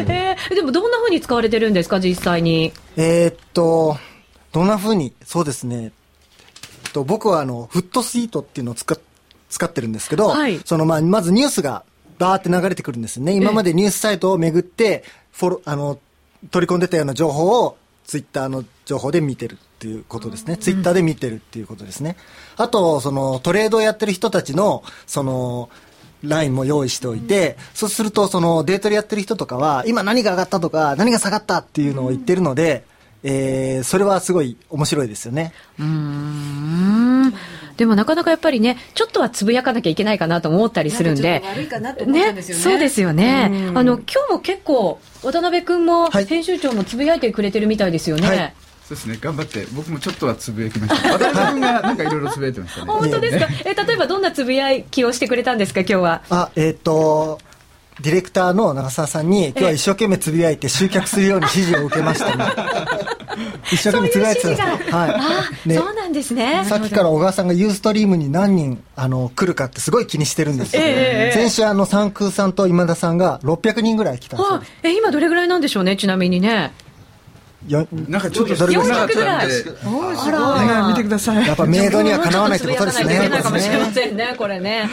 [0.08, 2.00] えー、でもどんなふうに使われてるんですか？
[2.00, 2.72] 実際に。
[2.96, 3.96] えー、っと
[4.52, 5.12] どんなふうに？
[5.24, 5.92] そうですね。
[6.92, 8.96] と僕はあのフットスイートっていうのを使
[9.50, 11.84] 使ってるんですけど、はい、そのまあまずニュースが
[12.18, 13.32] バーって流れてくるんですね。
[13.32, 15.98] 今までニュースサイトを巡って、フォロ、あの、
[16.52, 17.76] 取り込んでたような情報を、
[18.06, 20.56] ツイッターの情報で見てるっていうことですね。
[20.56, 22.16] ツイッターで見てるっていうことですね。
[22.56, 25.70] あと、その、トレードをやってる人たちの、その、
[26.22, 32.84] ラインも用意しておいて、そうすると、その、デートでやってる人とかは、今何が上がったとか、何が下がったっていうのを言ってるので、
[33.24, 35.52] えー、それはすごい面白いですよね。
[35.80, 37.34] うん
[37.76, 42.64] でもなかなかやっぱりね、ちょっとはつぶやかなきゃいけないかなと思ったりするんで、悪いかなと思ったんですよね。
[42.64, 43.50] ねそうですよね。
[43.74, 48.28] あの今日も結構渡辺君も編集長もつぶやいてくれてるみたいですよね。
[48.28, 48.54] はい
[48.88, 49.18] そうですね。
[49.20, 49.66] 頑張って。
[49.72, 51.12] 僕もちょっとはつぶやきました。
[51.18, 52.92] 渡辺君がなんかいろいろつぶやいてましたね。
[52.92, 56.22] 本当ですか、え例えばどんなつぶやきをしてくれたんですか今日は？
[56.30, 57.38] あえっ、ー、と
[58.00, 62.44] ディレクターの長澤さんに今日は一生懸命つぶやいて集客するように指示を受けましたね。
[63.70, 64.96] 一生懸命つぶやいてた。
[64.96, 66.64] はい、ね、そうなんですね。
[66.66, 74.62] さっきから小川さんがユーストリームに何人あの来るかってすごい気にしてるんですよ、えー、先週あの三空さんと今田さんが600人ぐらい来たんですよ。
[74.82, 76.72] え今どれぐらいなんでしょうねちなみにね
[77.68, 81.46] よなんかちょっとそれがなかったんで、あら、見てください。
[81.46, 83.30] やっぱメイドにはかなわないってことですね。
[83.42, 84.88] かもしれませんね、これね。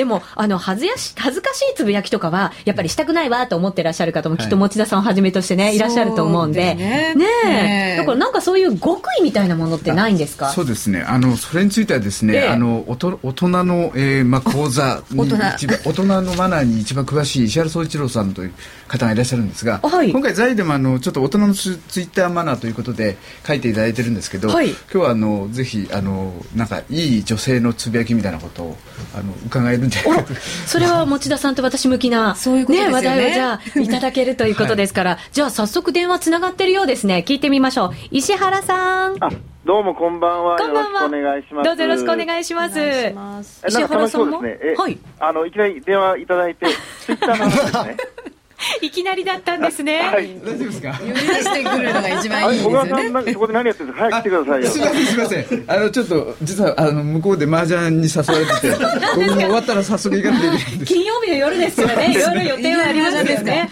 [0.00, 5.78] でも、あの、恥ずやし、恥ずかしいつぶやきとかは、やっぱりしたくないわと思ってらっしゃる方も、きっと持田さんをはじめとしてね、い。
[5.78, 6.74] らっしゃると思うんで。
[6.74, 7.14] ね
[7.46, 7.96] え。
[7.98, 10.50] だからなんかそういう極意みたいなものってないんですか？
[10.50, 11.02] そうですね。
[11.02, 15.24] あの、それについてはですね、あの、おと大人の、えー、まあ、講座に
[15.54, 16.10] 一番、 大人。
[16.22, 18.52] のマナーに一番詳しい石原総一郎さんという
[18.88, 28.76] 方がいらっしゃるんですが、はい、今回、在でもあの、ちょっと大人のツイッターマナーということで書いていただいてるんですけど、はい、今日はあの、ぜひ、あの、なんか、いい女性のつぶやきみたいなことを、
[29.14, 30.34] あの、伺えるんんじゃないか
[30.66, 37.24] それは持田さんと私向きな、そういうことですね、話題をじゃあいただけるということですから、はい、じゃあ早速電話つながってるようですね。
[37.26, 37.90] 聞いてみましょう。
[38.10, 39.18] 石原さん。
[39.66, 40.56] どうもこんばんは。
[40.56, 41.04] こんばんは。
[41.06, 41.66] お願いします。
[41.66, 43.12] どうぞよろしくお願いします。
[43.14, 44.98] ます石原さんも、ね、はい。
[45.18, 46.66] あのいきなり電話いただいて、
[47.00, 47.96] ツイッターなんですね。
[48.82, 50.00] いきなりだったんですね。
[50.00, 50.92] はい、大丈夫ですか？
[50.98, 53.02] 呼び出してくるのが一番いいですよね。
[53.24, 53.94] 小そこで何やってるんですか。
[53.94, 54.70] 早く来てくださいよ。
[54.70, 55.64] すみません、すみません。
[55.68, 58.70] あのちょっと実はあの向こうで麻雀に誘われてて、
[59.16, 60.94] 僕も終わったら早速行かないけないんです。
[60.94, 62.14] 金曜日の夜ですよね。
[62.18, 63.70] 夜予定はありますよね。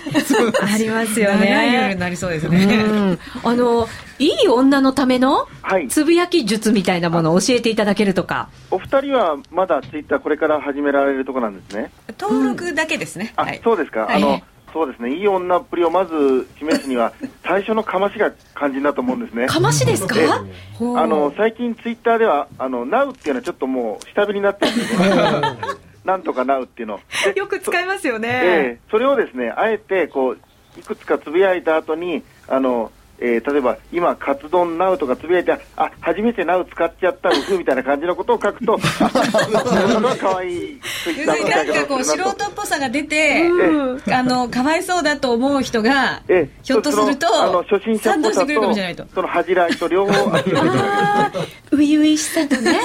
[0.61, 1.72] ありますよね。
[1.82, 3.18] 夜になりそうですね。
[3.45, 3.89] あの。
[4.20, 5.47] いい女のための
[5.89, 17.12] つぶやき術みたいなものを教えていただけるとか、お二人はまだツイッターこれから始められるところなんですね登録だけですね、あそうですか、あのそうですね、いい女っぷりをまず示すには、
[17.44, 19.46] 最初のかましが肝心だと思うんですね。
[19.46, 20.14] かましですか？
[20.96, 25.08] あの最近、ツイッターでは、あのナウっていうのはちょっともう下火になってるんですね。
[26.04, 27.00] なんとかナウっていうの。
[27.34, 28.28] よく使いますよね。
[28.32, 30.38] えー、それをですね、あえてこう
[30.78, 43.48] いくつかつぶやいた後に、あのえー、例えば今、カツ丼ナウとかつぶやいて、あ初めてナウ使っちゃったうふみたいな感じのことを書くと、それは可愛いツイッターのなんかこう素人っぽさが出て、
[44.12, 48.74] あのかわいそうだと思う人が、えひょっとすると、あの初心者っぽさと、
[49.14, 52.78] その恥じらいと両方初々しさとね、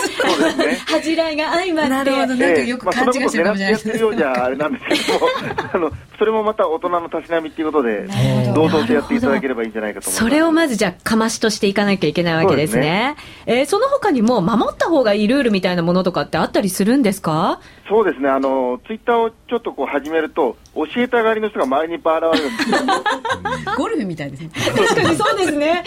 [0.87, 3.87] 恥じらいが相まって、なるほど、なんかよく勘違いしてるかもしれないです。
[3.87, 5.27] まあ、そんなこと狙ってるようじゃあれなんですけども、
[5.73, 8.07] あのそれもまた大人のたしなみっていうことで、
[8.55, 10.22] 堂々とやっていただければいいんじゃないかと思います。
[10.23, 13.17] それをまずじゃあ、かましとしていかなきゃいけないわけですね。
[13.45, 17.59] そえー、その他にも、守った方がいいルールみたいなものとかってあったりするんですか？
[17.89, 22.77] そうですね、あの、ツイッターをちょっとこう始めると、教えたがりの人が周りにいっぱい現れるんですよ。
[23.77, 24.49] ゴルフみたいですね。
[24.53, 25.83] 確かにそうですね。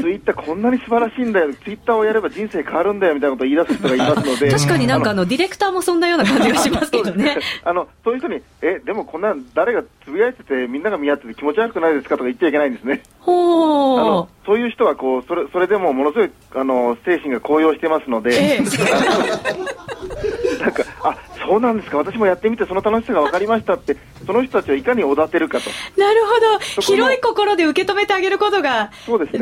[0.00, 4.50] ツイッターこんなに素晴らしいんだよ、ツイッターをやれば人生変わるんだよみたいなことを言い出す人がいますので。
[4.50, 7.38] 確かになんかあの、ディレクターもそんなような感じがしますけどね。
[7.64, 13.02] あの、そういう人に、え、でもこんな誰がつぶやいてて、みんなが見合ってて気持ち悪くないですかとか言っちゃいけないんですね。
[13.20, 18.58] ほあのそういう人はこうそれそれでもものすごいあの精神が高揚してますので、ええ、
[20.60, 21.16] なんかあ
[21.46, 25.70] そうなんですか、私もやってみて、その楽しさが分かりましたって、その人たちをいかにおだてるかと。
[26.00, 28.90] なるほど、広い心で受け止めてあげることが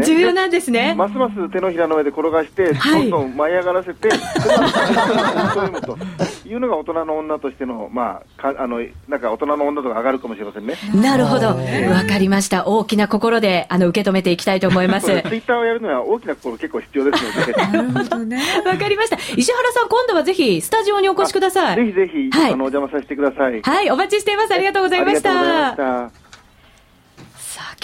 [0.04, 0.94] 重要なんですね。
[0.96, 5.98] ますます手のひらの上で転がして、どんどん舞い上がらせて、そういうのと
[6.46, 10.76] いうのが大人の女としての、まあ、かあのなんか大人の女とか上がるかもしれませんね。
[10.94, 15.06] なるほど、分かりました、大きな心であの受け止めていきたいと思います。
[15.06, 17.52] ツイッターをやるのは大きな心結構必要ですので。
[17.78, 18.42] なるほどね。
[18.64, 19.16] わかりました。
[19.36, 21.89] 石原さん、今度はぜひスタジオにお越しください。
[21.92, 23.62] ぜひぜひ、はい、あのお邪魔させてください。
[23.62, 24.54] はい、お待ちしています。
[24.54, 26.19] ありがとうございました。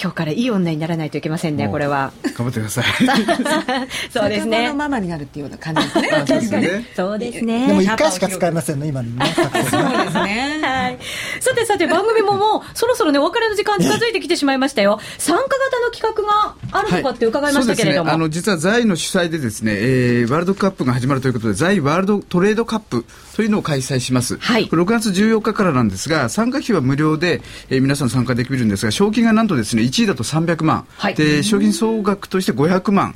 [0.01, 2.11] 今日からいい女にならないといけませんね、これは。
[2.35, 2.85] 頑張ってください。
[4.11, 4.73] そうですね。
[4.73, 6.09] ママになるっていうような感じですね。
[6.09, 6.67] 確かに。
[6.95, 7.67] そうですね。
[7.67, 9.25] でも一回しか使えませんね、今のね。
[9.35, 10.59] そうですね。
[10.61, 10.97] はい。
[11.39, 14.99] さてさて、番組ももう、そろそろね、お別れの時間近づいてきてしまいましたよ。
[15.17, 18.11] 参加型の企画があるとかって伺いましたけれども。
[18.11, 23.05] あの、実は在の主催でですね、えー、ワールドカップが始まるということで、在ワールドトレードカップ
[23.35, 24.37] というのを開催します。
[24.37, 24.67] はい。
[24.67, 33.15] 6月14日からなんですが、参加費は無料で、えー、皆さん参加できるんですが、賞金がなんとですね、1位だと300万万、はい、で商品総額として500万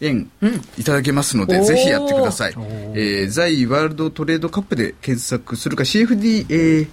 [0.00, 0.30] 円
[0.78, 2.54] いただけますので、うん、ぜひやってください、
[2.94, 6.88] えー、在ワールドトレードカップで検索するか CFD、えー、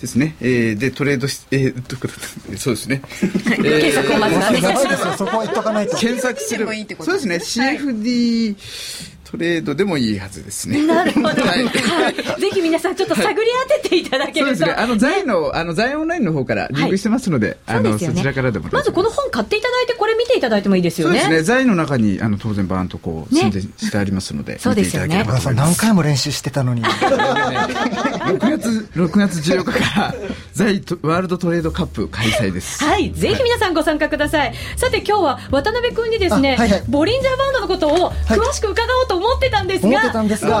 [0.00, 3.02] ですね、えー、でトレードし、えー、 そうですね、
[3.56, 4.36] 検索をまず
[5.16, 5.96] そこは言っとかないと。
[5.96, 6.66] 検索する。
[7.00, 7.36] そうですね。
[7.36, 10.84] CFD、はいトレードでもいいはずですね。
[10.84, 11.28] なるほど。
[11.28, 14.46] はい、ぜひ皆さんちょっと探り当てていただけると。
[14.46, 14.72] そうですね。
[14.72, 18.68] あの、財の、あの、財オンラインの方からリンクしてますので、あの、そちらからでも。
[18.72, 21.20] まずこの本買っていただいて、これ見ていただいてもいいですよね。
[21.20, 21.44] そうですね。
[21.44, 25.24] 財の中に、あの、当然バーンとこう、宣伝してありますので、そうですよね。
[25.54, 26.82] 何回も練習してたのに。
[26.82, 30.14] 6月、6月14日から、
[30.52, 32.82] 財ワールドトレードカップ開催です。
[32.82, 33.12] はい。
[33.12, 34.54] ぜひ皆さんご参加ください。
[34.76, 36.56] さて今日は渡辺君にですね、
[36.88, 39.90] ボリンジャーバンドのことを詳しく伺おうと思ってたんですが、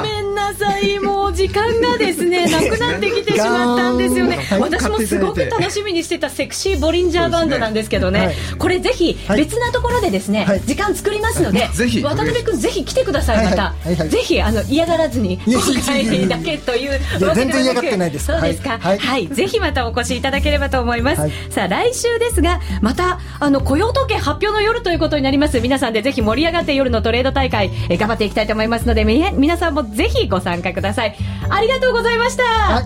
[0.02, 4.38] めんなさい、もう時間がですね、 なくなってきてしまったんですよね。
[4.58, 11.68] 私もすごく楽しみにしてたセクシーボリンジャーバンドなんですけどね、これぜひ別なところでですね、時間作りますので、
[12.02, 13.74] 渡辺君ぜひ来てください、また。
[14.06, 17.00] ぜひ、あの、嫌がらずに、今回だけという。
[17.34, 18.26] 全然嫌がってないです。
[18.26, 18.78] そうですか？
[18.80, 19.26] はい。
[19.28, 21.22] ぜひまたお越しいただければと思います。
[21.50, 25.60] さあ、来週ですが、また、あの、雇用統計発表の夜ということになります。
[25.60, 31.14] 皆さんでぜひ盛り上がって夜のトレード大会、え頑張っていきたいと思いますので、皆さんもぜひご参加ください。
[31.48, 32.84] ありがとうございました、はい、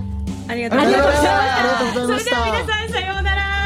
[0.49, 1.25] ありがとうございました。
[1.95, 3.64] それでは皆さんさようなら